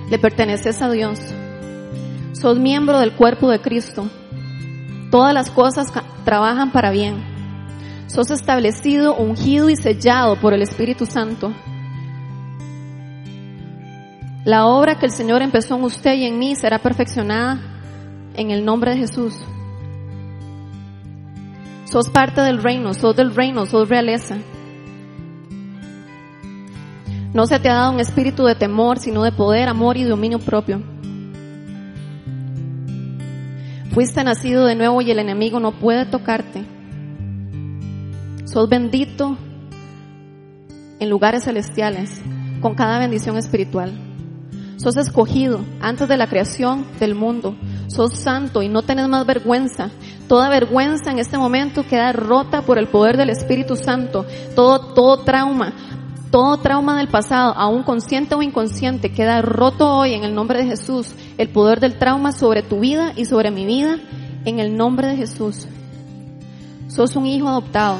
[0.08, 1.18] Le perteneces a Dios.
[2.32, 4.08] Sos miembro del cuerpo de Cristo.
[5.10, 5.92] Todas las cosas
[6.24, 7.16] trabajan para bien.
[8.06, 11.52] Sos establecido, ungido y sellado por el Espíritu Santo.
[14.44, 17.60] La obra que el Señor empezó en usted y en mí será perfeccionada
[18.34, 19.34] en el nombre de Jesús.
[21.94, 24.36] Sos parte del reino, sos del reino, sos realeza.
[27.32, 30.40] No se te ha dado un espíritu de temor, sino de poder, amor y dominio
[30.40, 30.82] propio.
[33.92, 36.64] Fuiste nacido de nuevo y el enemigo no puede tocarte.
[38.44, 39.38] Sos bendito
[40.98, 42.20] en lugares celestiales,
[42.60, 43.92] con cada bendición espiritual.
[44.78, 47.54] Sos escogido antes de la creación del mundo.
[47.86, 49.90] Sos santo y no tenés más vergüenza.
[50.28, 54.24] Toda vergüenza en este momento queda rota por el poder del Espíritu Santo.
[54.54, 55.74] Todo, todo trauma,
[56.30, 60.66] todo trauma del pasado, aún consciente o inconsciente, queda roto hoy en el nombre de
[60.66, 61.14] Jesús.
[61.36, 63.98] El poder del trauma sobre tu vida y sobre mi vida
[64.44, 65.66] en el nombre de Jesús.
[66.88, 67.98] Sos un hijo adoptado.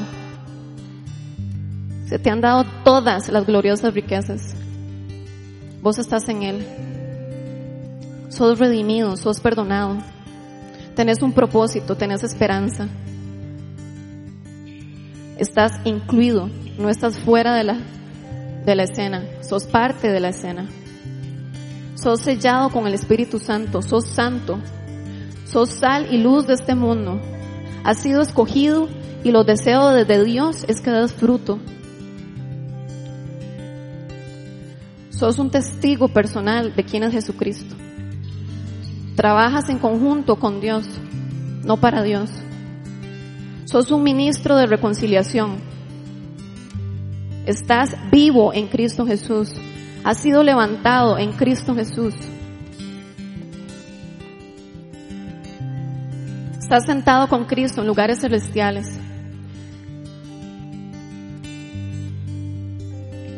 [2.09, 4.55] Se te han dado todas las gloriosas riquezas.
[5.83, 6.66] Vos estás en Él.
[8.31, 9.99] Sos redimido, sos perdonado.
[10.95, 12.88] Tenés un propósito, tenés esperanza.
[15.38, 17.78] Estás incluido, no estás fuera de la,
[18.64, 20.68] de la escena, sos parte de la escena.
[21.97, 24.61] Sos sellado con el Espíritu Santo, sos santo,
[25.47, 27.20] sos sal y luz de este mundo.
[27.82, 28.88] Has sido escogido
[29.24, 31.59] y los deseos de Dios es que des fruto.
[35.11, 37.74] Sos un testigo personal de quién es Jesucristo.
[39.17, 40.87] Trabajas en conjunto con Dios,
[41.65, 42.31] no para Dios.
[43.65, 45.57] Sos un ministro de reconciliación.
[47.47, 49.53] Estás vivo en Cristo Jesús.
[50.03, 52.15] Has sido levantado en Cristo Jesús.
[56.59, 58.99] Estás sentado con Cristo en lugares celestiales.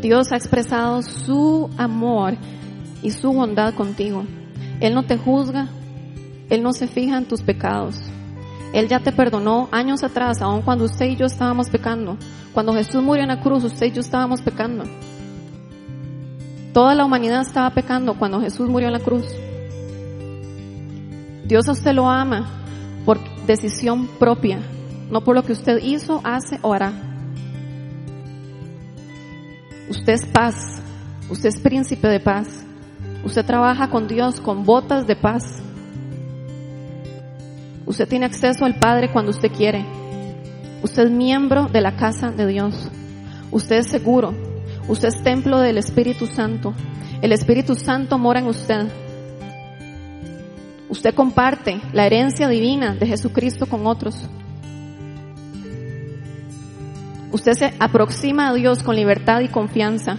[0.01, 2.35] Dios ha expresado su amor
[3.03, 4.25] y su bondad contigo.
[4.81, 5.69] Él no te juzga,
[6.51, 8.01] Él no se fija en tus pecados.
[8.73, 12.17] Él ya te perdonó años atrás, aun cuando usted y yo estábamos pecando.
[12.53, 14.85] Cuando Jesús murió en la cruz, usted y yo estábamos pecando.
[16.73, 19.25] Toda la humanidad estaba pecando cuando Jesús murió en la cruz.
[21.47, 22.47] Dios a usted lo ama
[23.05, 24.59] por decisión propia,
[25.11, 26.93] no por lo que usted hizo, hace o hará.
[29.89, 30.81] Usted es paz,
[31.31, 32.67] usted es príncipe de paz.
[33.27, 35.61] Usted trabaja con Dios con botas de paz.
[37.85, 39.85] Usted tiene acceso al Padre cuando usted quiere.
[40.81, 42.89] Usted es miembro de la casa de Dios.
[43.51, 44.33] Usted es seguro.
[44.87, 46.73] Usted es templo del Espíritu Santo.
[47.21, 48.87] El Espíritu Santo mora en usted.
[50.89, 54.23] Usted comparte la herencia divina de Jesucristo con otros.
[57.33, 60.17] Usted se aproxima a Dios con libertad y confianza.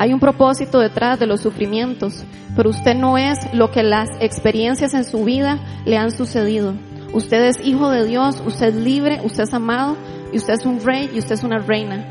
[0.00, 2.22] Hay un propósito detrás de los sufrimientos,
[2.54, 6.74] pero usted no es lo que las experiencias en su vida le han sucedido.
[7.12, 9.96] Usted es hijo de Dios, usted es libre, usted es amado
[10.32, 12.06] y usted es un rey y usted es una reina.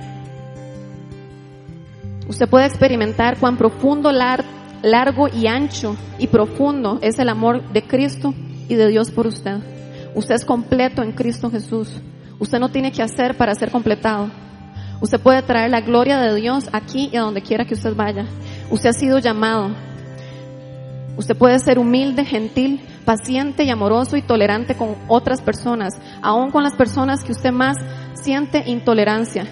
[2.27, 8.33] Usted puede experimentar cuán profundo, largo y ancho y profundo es el amor de Cristo
[8.67, 9.59] y de Dios por usted.
[10.13, 12.01] Usted es completo en Cristo Jesús.
[12.38, 14.29] Usted no tiene que hacer para ser completado.
[14.99, 18.25] Usted puede traer la gloria de Dios aquí y a donde quiera que usted vaya.
[18.71, 19.69] Usted ha sido llamado.
[21.17, 26.63] Usted puede ser humilde, gentil, paciente y amoroso y tolerante con otras personas, aun con
[26.63, 27.77] las personas que usted más
[28.13, 29.45] siente intolerancia.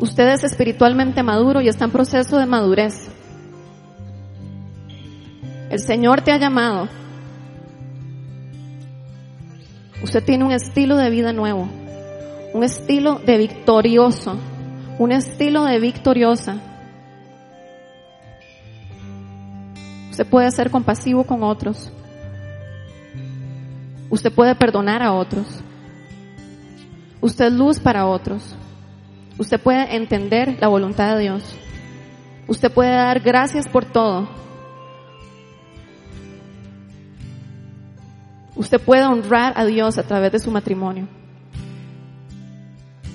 [0.00, 3.08] Usted es espiritualmente maduro y está en proceso de madurez.
[5.70, 6.88] El Señor te ha llamado.
[10.02, 11.68] Usted tiene un estilo de vida nuevo
[12.54, 14.36] un estilo de victorioso,
[14.98, 16.56] un estilo de victoriosa.
[20.10, 21.92] Usted puede ser compasivo con otros.
[24.10, 25.46] Usted puede perdonar a otros.
[27.20, 28.56] Usted es luz para otros.
[29.38, 31.54] Usted puede entender la voluntad de Dios.
[32.48, 34.28] Usted puede dar gracias por todo.
[38.56, 41.17] Usted puede honrar a Dios a través de su matrimonio.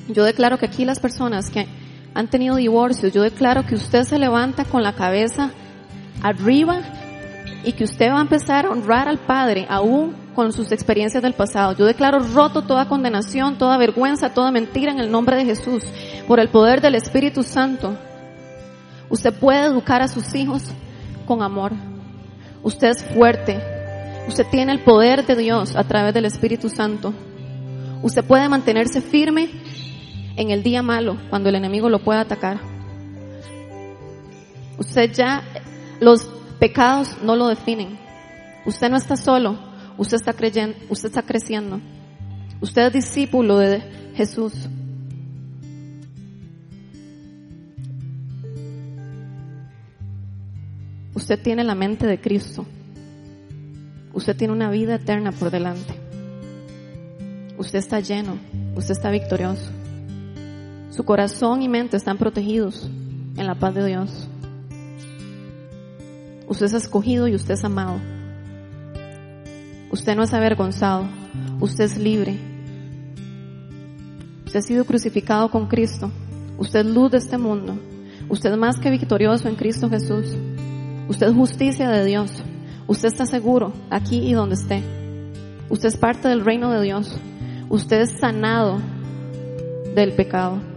[0.08, 1.68] Yo declaro que aquí las personas que
[2.14, 5.52] han tenido divorcios, yo declaro que usted se levanta con la cabeza
[6.22, 6.82] arriba
[7.64, 11.34] y que usted va a empezar a honrar al Padre aún con sus experiencias del
[11.34, 11.76] pasado.
[11.76, 15.84] Yo declaro roto toda condenación, toda vergüenza, toda mentira en el nombre de Jesús,
[16.28, 17.96] por el poder del Espíritu Santo.
[19.10, 20.64] Usted puede educar a sus hijos
[21.26, 21.72] con amor.
[22.64, 23.62] Usted es fuerte.
[24.28, 27.14] Usted tiene el poder de Dios a través del Espíritu Santo.
[28.02, 29.50] Usted puede mantenerse firme
[30.36, 32.60] en el día malo, cuando el enemigo lo pueda atacar.
[34.78, 35.44] Usted ya,
[36.00, 36.26] los
[36.60, 37.98] pecados no lo definen.
[38.66, 39.58] Usted no está solo,
[39.98, 41.80] usted está creyendo, usted está creciendo.
[42.62, 43.82] Usted es discípulo de
[44.16, 44.54] Jesús.
[51.14, 52.66] Usted tiene la mente de Cristo.
[54.14, 55.94] Usted tiene una vida eterna por delante.
[57.58, 58.38] Usted está lleno.
[58.76, 59.72] Usted está victorioso.
[60.96, 62.88] Su corazón y mente están protegidos
[63.36, 64.28] en la paz de Dios.
[66.48, 68.00] Usted es escogido y usted es amado.
[69.90, 71.08] Usted no es avergonzado.
[71.60, 72.38] Usted es libre.
[74.46, 76.12] Usted ha sido crucificado con Cristo.
[76.60, 77.76] Usted es luz de este mundo.
[78.30, 80.36] Usted es más que victorioso en Cristo Jesús.
[81.10, 82.32] Usted es justicia de Dios.
[82.86, 84.84] Usted está seguro aquí y donde esté.
[85.70, 87.18] Usted es parte del reino de Dios.
[87.70, 88.80] Usted es sanado
[89.96, 90.73] del pecado.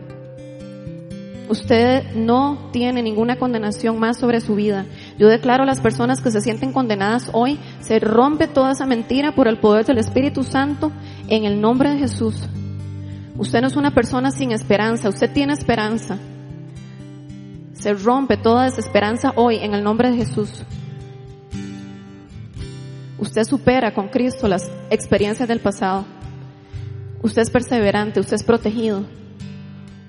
[1.48, 4.86] Usted no tiene ninguna condenación más sobre su vida.
[5.16, 9.32] Yo declaro a las personas que se sienten condenadas hoy, se rompe toda esa mentira
[9.32, 10.90] por el poder del Espíritu Santo
[11.28, 12.48] en el nombre de Jesús.
[13.38, 16.18] Usted no es una persona sin esperanza, usted tiene esperanza.
[17.74, 20.64] Se rompe toda desesperanza hoy en el nombre de Jesús.
[23.18, 26.04] Usted supera con Cristo las experiencias del pasado.
[27.22, 29.04] Usted es perseverante, usted es protegido.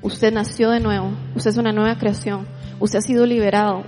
[0.01, 2.47] Usted nació de nuevo, usted es una nueva creación.
[2.79, 3.83] Usted ha sido liberado.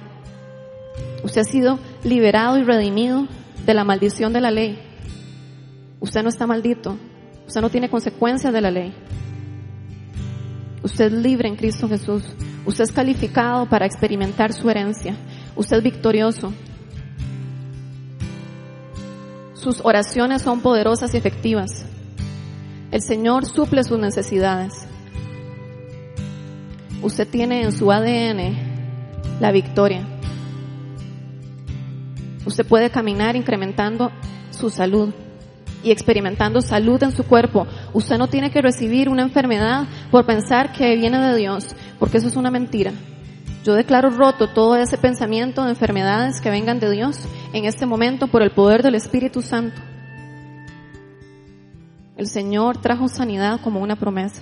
[1.24, 3.28] Usted ha sido liberado y redimido
[3.66, 4.80] de la maldición de la ley.
[6.00, 6.98] Usted no está maldito.
[7.48, 8.94] Usted no tiene consecuencias de la ley.
[10.82, 12.24] Usted es libre en Cristo Jesús.
[12.66, 15.16] Usted es calificado para experimentar su herencia.
[15.56, 16.54] Usted es victorioso.
[19.54, 21.86] Sus oraciones son poderosas y efectivas.
[22.92, 24.89] El Señor suple sus necesidades.
[27.02, 28.58] Usted tiene en su ADN
[29.40, 30.06] la victoria.
[32.46, 34.12] Usted puede caminar incrementando
[34.52, 35.14] su salud
[35.84, 37.68] y experimentando salud en su cuerpo.
[37.94, 42.28] Usted no tiene que recibir una enfermedad por pensar que viene de Dios, porque eso
[42.28, 42.92] es una mentira.
[43.64, 47.20] Yo declaro roto todo ese pensamiento de enfermedades que vengan de Dios
[47.54, 49.82] en este momento por el poder del Espíritu Santo.
[52.18, 54.42] El Señor trajo sanidad como una promesa.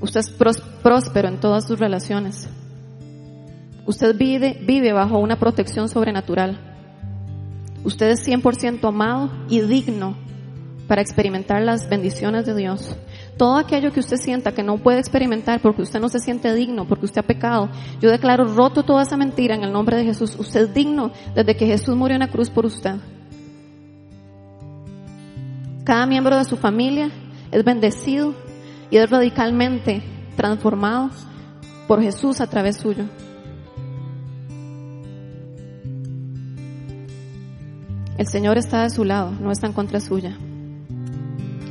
[0.00, 2.48] Usted es próspero en todas sus relaciones.
[3.86, 6.60] Usted vive, bajo una protección sobrenatural.
[7.84, 10.14] Usted es 100% amado y digno
[10.86, 12.94] para experimentar las bendiciones de Dios.
[13.36, 16.86] Todo aquello que usted sienta que no puede experimentar porque usted no se siente digno,
[16.86, 17.70] porque usted ha pecado,
[18.00, 20.36] yo declaro roto toda esa mentira en el nombre de Jesús.
[20.38, 22.96] Usted es digno desde que Jesús murió en la cruz por usted.
[25.84, 27.10] Cada miembro de su familia
[27.50, 28.34] es bendecido
[28.90, 30.02] y es radicalmente
[30.36, 31.10] transformado
[31.86, 33.04] por Jesús a través suyo.
[38.16, 40.36] El Señor está de su lado, no está en contra suya.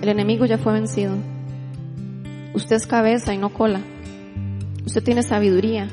[0.02, 1.16] El enemigo ya fue vencido.
[2.54, 3.82] Usted es cabeza y no cola.
[4.86, 5.90] Usted tiene sabiduría.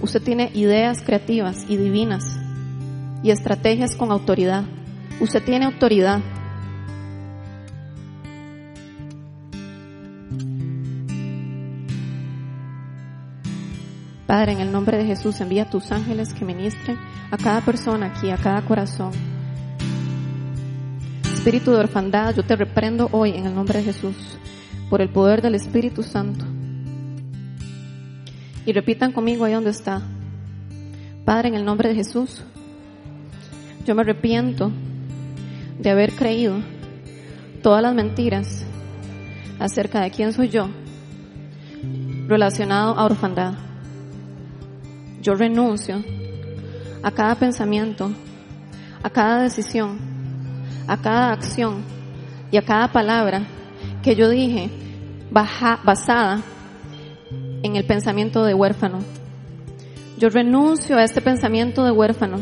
[0.00, 2.38] Usted tiene ideas creativas y divinas
[3.22, 4.64] y estrategias con autoridad.
[5.20, 6.20] Usted tiene autoridad.
[14.26, 16.98] Padre, en el nombre de Jesús, envía tus ángeles que ministren
[17.30, 19.12] a cada persona aquí, a cada corazón
[21.46, 24.16] espíritu de orfandad, yo te reprendo hoy en el nombre de Jesús,
[24.90, 26.44] por el poder del Espíritu Santo.
[28.64, 30.02] Y repitan conmigo ahí donde está.
[31.24, 32.42] Padre, en el nombre de Jesús,
[33.84, 34.72] yo me arrepiento
[35.78, 36.56] de haber creído
[37.62, 38.64] todas las mentiras
[39.60, 40.68] acerca de quién soy yo
[42.26, 43.65] relacionado a orfandad.
[45.26, 46.04] Yo renuncio
[47.02, 48.12] a cada pensamiento,
[49.02, 49.98] a cada decisión
[50.86, 51.82] a cada acción
[52.52, 53.42] y a cada palabra
[54.04, 54.70] que yo dije
[55.32, 56.42] basada
[57.64, 59.00] en el pensamiento de huérfano.
[60.16, 62.38] Yo renuncio a este pensamiento de huérfano.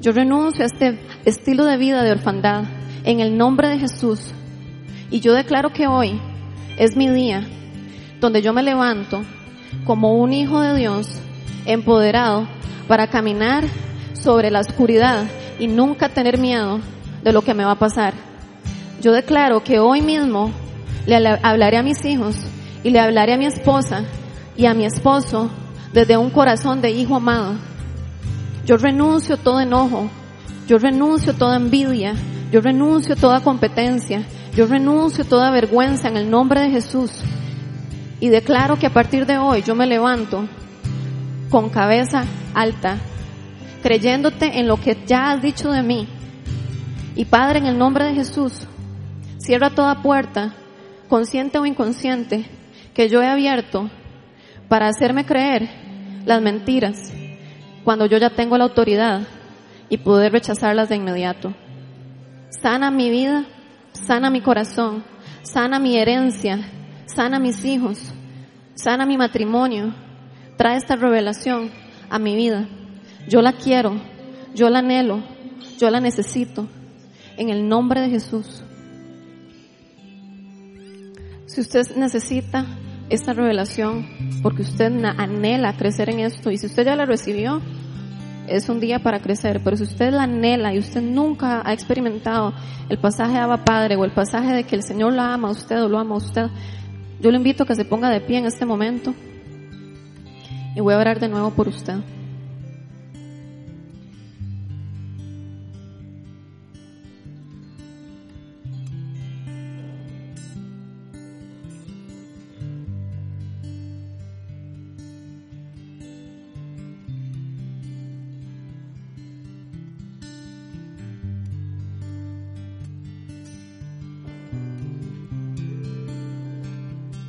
[0.00, 2.66] Yo renuncio a este estilo de vida de orfandad
[3.02, 4.32] en el nombre de Jesús.
[5.10, 6.20] Y yo declaro que hoy
[6.76, 7.44] es mi día
[8.20, 9.24] donde yo me levanto
[9.84, 11.20] como un hijo de Dios
[11.66, 12.46] empoderado
[12.88, 13.64] para caminar
[14.14, 15.24] sobre la oscuridad
[15.58, 16.80] y nunca tener miedo
[17.22, 18.14] de lo que me va a pasar.
[19.00, 20.52] Yo declaro que hoy mismo
[21.06, 22.36] le hablaré a mis hijos
[22.84, 24.04] y le hablaré a mi esposa
[24.56, 25.50] y a mi esposo
[25.92, 27.54] desde un corazón de hijo amado.
[28.64, 30.08] Yo renuncio todo enojo,
[30.68, 32.14] yo renuncio toda envidia,
[32.52, 34.22] yo renuncio toda competencia,
[34.54, 37.10] yo renuncio toda vergüenza en el nombre de Jesús
[38.20, 40.46] y declaro que a partir de hoy yo me levanto
[41.52, 42.24] con cabeza
[42.54, 42.96] alta,
[43.82, 46.08] creyéndote en lo que ya has dicho de mí.
[47.14, 48.66] Y Padre, en el nombre de Jesús,
[49.36, 50.54] cierra toda puerta,
[51.10, 52.46] consciente o inconsciente,
[52.94, 53.90] que yo he abierto
[54.70, 55.68] para hacerme creer
[56.24, 57.12] las mentiras
[57.84, 59.20] cuando yo ya tengo la autoridad
[59.90, 61.52] y poder rechazarlas de inmediato.
[62.48, 63.44] Sana mi vida,
[63.92, 65.04] sana mi corazón,
[65.42, 66.60] sana mi herencia,
[67.04, 67.98] sana mis hijos,
[68.74, 69.92] sana mi matrimonio,
[70.62, 71.72] trae esta revelación
[72.08, 72.68] a mi vida.
[73.26, 74.00] Yo la quiero,
[74.54, 75.20] yo la anhelo,
[75.76, 76.68] yo la necesito,
[77.36, 78.62] en el nombre de Jesús.
[81.46, 82.64] Si usted necesita
[83.08, 84.06] esta revelación
[84.40, 87.60] porque usted anhela crecer en esto y si usted ya la recibió,
[88.46, 92.54] es un día para crecer, pero si usted la anhela y usted nunca ha experimentado
[92.88, 95.50] el pasaje de Abba Padre o el pasaje de que el Señor la ama a
[95.50, 96.46] usted o lo ama a usted,
[97.20, 99.12] yo le invito a que se ponga de pie en este momento
[100.74, 101.96] y voy a orar de nuevo por usted.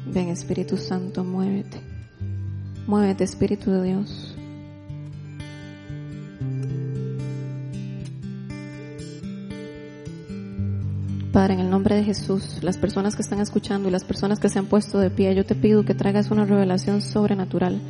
[0.06, 1.93] Ven Espíritu Santo, muévete.
[2.86, 4.36] Muévete Espíritu de Dios.
[11.32, 14.50] Padre, en el nombre de Jesús, las personas que están escuchando y las personas que
[14.50, 17.82] se han puesto de pie, yo te pido que traigas una revelación sobrenatural.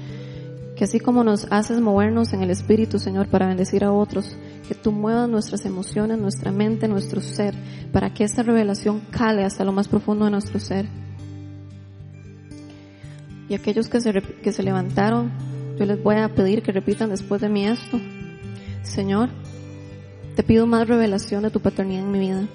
[0.77, 4.37] Que así como nos haces movernos en el Espíritu, Señor, para bendecir a otros,
[4.67, 7.55] que tú muevas nuestras emociones, nuestra mente, nuestro ser,
[7.91, 10.85] para que esta revelación cale hasta lo más profundo de nuestro ser
[13.53, 15.31] y aquellos que se, que se levantaron,
[15.77, 18.01] yo les voy a pedir que repitan después de mí esto.
[18.81, 19.30] Señor,
[20.35, 22.47] te pido más revelación de tu paternidad en mi vida,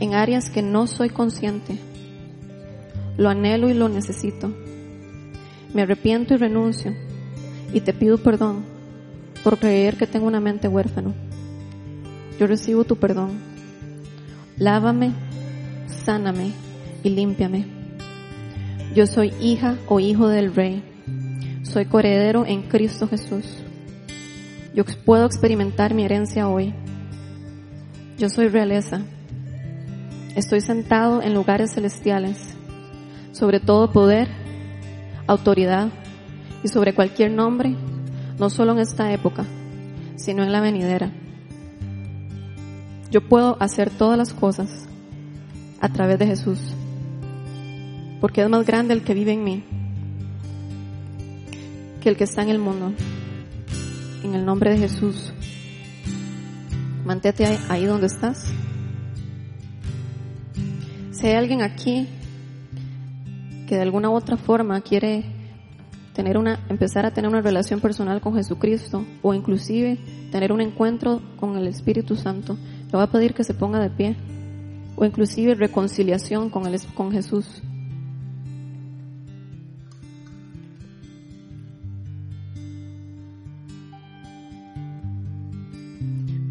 [0.00, 1.78] en áreas que no soy consciente.
[3.18, 4.50] Lo anhelo y lo necesito.
[5.74, 6.94] Me arrepiento y renuncio
[7.74, 8.64] y te pido perdón
[9.44, 11.12] por creer que tengo una mente huérfano.
[12.40, 13.40] Yo recibo tu perdón.
[14.56, 15.12] Lávame,
[15.86, 16.52] sáname
[17.02, 17.75] y límpiame
[18.96, 20.82] yo soy hija o hijo del Rey.
[21.64, 23.44] Soy coheredero en Cristo Jesús.
[24.74, 26.72] Yo puedo experimentar mi herencia hoy.
[28.16, 29.02] Yo soy realeza.
[30.34, 32.38] Estoy sentado en lugares celestiales,
[33.32, 34.28] sobre todo poder,
[35.26, 35.88] autoridad
[36.64, 37.76] y sobre cualquier nombre,
[38.38, 39.44] no solo en esta época,
[40.16, 41.12] sino en la venidera.
[43.10, 44.88] Yo puedo hacer todas las cosas
[45.82, 46.74] a través de Jesús
[48.20, 49.64] porque es más grande el que vive en mí
[52.06, 52.92] que el que está en el mundo.
[54.22, 55.32] En el nombre de Jesús,
[57.04, 58.52] mantente ahí donde estás.
[61.10, 62.06] Si hay alguien aquí
[63.66, 65.24] que de alguna u otra forma quiere
[66.12, 69.98] tener una, empezar a tener una relación personal con Jesucristo o inclusive
[70.30, 72.56] tener un encuentro con el Espíritu Santo,
[72.86, 74.14] le voy a pedir que se ponga de pie
[74.94, 77.62] o inclusive reconciliación con, el, con Jesús.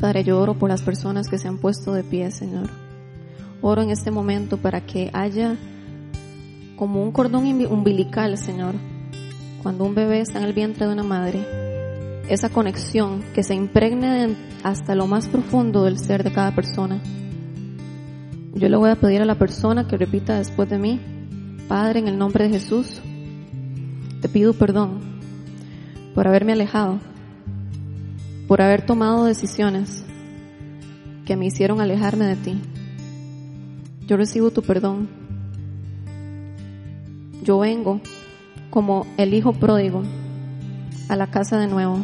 [0.06, 2.70] Padre, yo oro por las personas que se han puesto de pie, Señor.
[3.64, 5.56] Oro en este momento para que haya
[6.76, 8.76] como un cordón umbilical, Señor,
[9.64, 11.44] cuando un bebé está en el vientre de una madre,
[12.30, 17.02] esa conexión que se impregne hasta lo más profundo del ser de cada persona.
[18.54, 21.02] Yo le voy a pedir a la persona que repita después de mí,
[21.68, 23.02] Padre, en el nombre de Jesús,
[24.22, 25.00] te pido perdón
[26.14, 27.00] por haberme alejado
[28.48, 30.06] por haber tomado decisiones
[31.26, 32.62] que me hicieron alejarme de ti.
[34.06, 35.10] Yo recibo tu perdón.
[37.44, 38.02] Yo vengo
[38.70, 40.04] como el hijo pródigo
[41.10, 42.00] a la casa de nuevo,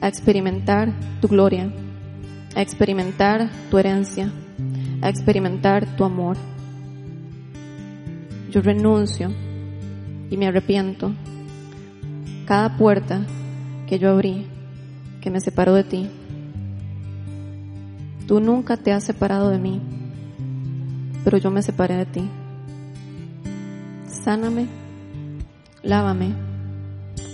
[0.00, 1.72] a experimentar tu gloria,
[2.54, 4.30] a experimentar tu herencia,
[5.02, 6.36] a experimentar tu amor.
[8.50, 9.32] Yo renuncio
[10.30, 11.12] y me arrepiento.
[12.46, 13.24] Cada puerta
[13.86, 14.46] que yo abrí,
[15.20, 16.08] que me separó de ti,
[18.26, 19.80] tú nunca te has separado de mí,
[21.24, 22.22] pero yo me separé de ti.
[24.06, 24.66] Sáname,
[25.82, 26.32] lávame,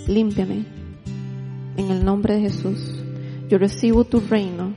[0.07, 0.65] límpiame.
[1.77, 3.03] En el nombre de Jesús,
[3.49, 4.73] yo recibo tu reino,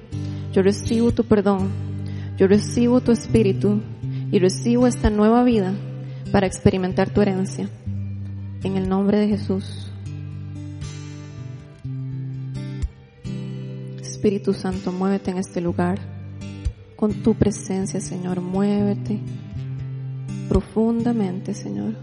[0.53, 1.71] yo recibo tu perdón,
[2.37, 3.81] yo recibo tu espíritu
[4.31, 5.73] y recibo esta nueva vida
[6.31, 7.69] para experimentar tu herencia.
[8.63, 9.90] En el nombre de Jesús.
[14.21, 15.99] Espíritu Santo, muévete en este lugar.
[16.95, 19.19] Con tu presencia, Señor, muévete
[20.47, 21.95] profundamente, Señor.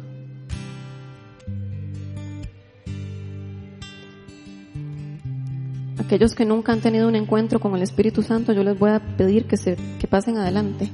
[5.99, 9.15] Aquellos que nunca han tenido un encuentro con el Espíritu Santo, yo les voy a
[9.15, 10.89] pedir que se que pasen adelante.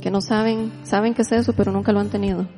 [0.00, 2.48] Que no saben, saben qué es eso, pero nunca lo han tenido.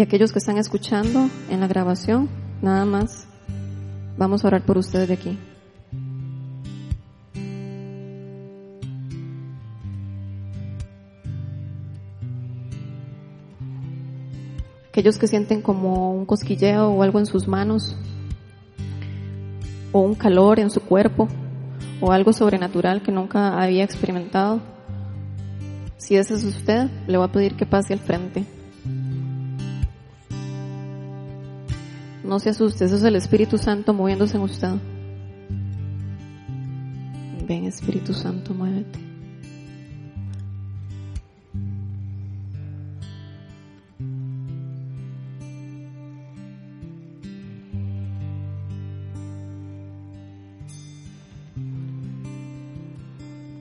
[0.00, 2.30] Y aquellos que están escuchando en la grabación,
[2.62, 3.26] nada más,
[4.16, 5.38] vamos a orar por ustedes de aquí.
[14.88, 17.94] Aquellos que sienten como un cosquilleo o algo en sus manos,
[19.92, 21.28] o un calor en su cuerpo,
[22.00, 24.62] o algo sobrenatural que nunca había experimentado.
[25.98, 28.46] Si ese es usted, le voy a pedir que pase al frente.
[32.30, 34.74] No se asuste, eso es el Espíritu Santo moviéndose en usted.
[37.44, 39.00] Ven Espíritu Santo, muévete.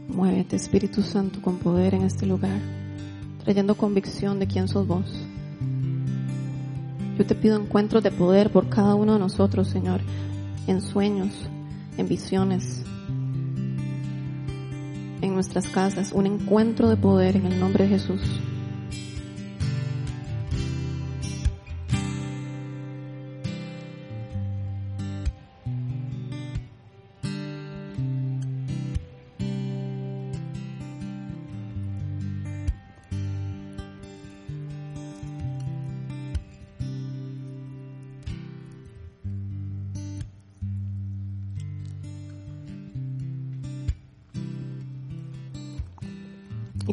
[0.10, 2.62] Muévete Espíritu Santo con poder en este lugar,
[3.44, 5.29] trayendo convicción de quién sos vos.
[7.20, 10.00] Yo te pido encuentros de poder por cada uno de nosotros, Señor,
[10.68, 11.50] en sueños,
[11.98, 12.84] en visiones,
[15.20, 18.22] en nuestras casas, un encuentro de poder en el nombre de Jesús.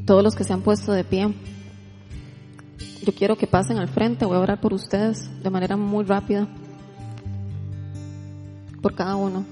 [0.06, 1.34] Todos los que se han puesto de pie.
[3.04, 6.48] Yo quiero que pasen al frente, voy a orar por ustedes de manera muy rápida,
[8.80, 9.44] por cada uno.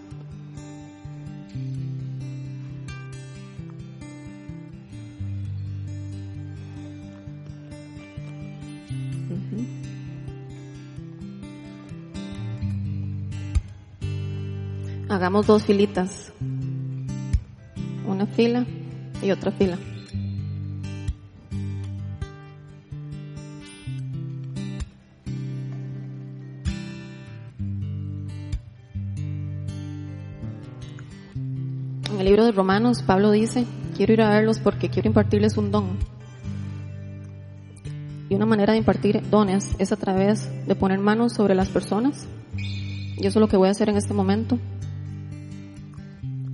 [15.09, 16.33] Hagamos dos filitas,
[18.07, 18.67] una fila
[19.23, 19.79] y otra fila.
[32.45, 33.67] De Romanos, Pablo dice,
[33.97, 35.99] quiero ir a verlos porque quiero impartirles un don.
[38.29, 42.27] Y una manera de impartir dones es a través de poner manos sobre las personas.
[42.57, 44.59] Y eso es lo que voy a hacer en este momento.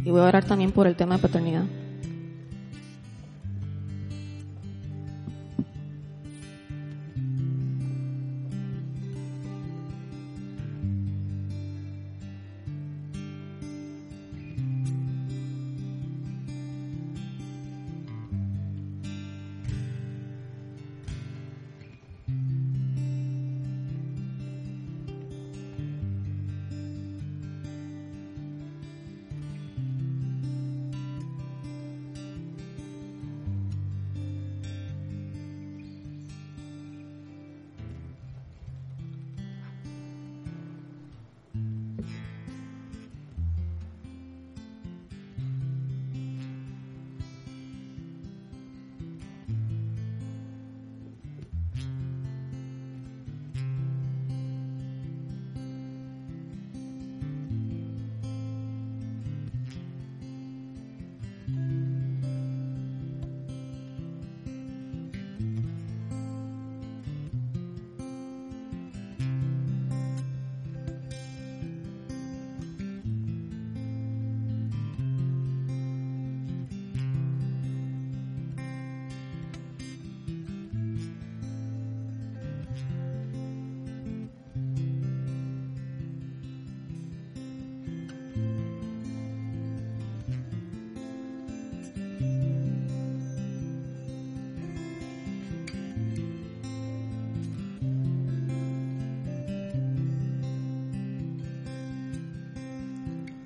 [0.05, 1.65] Y voy a orar también por el tema de paternidad.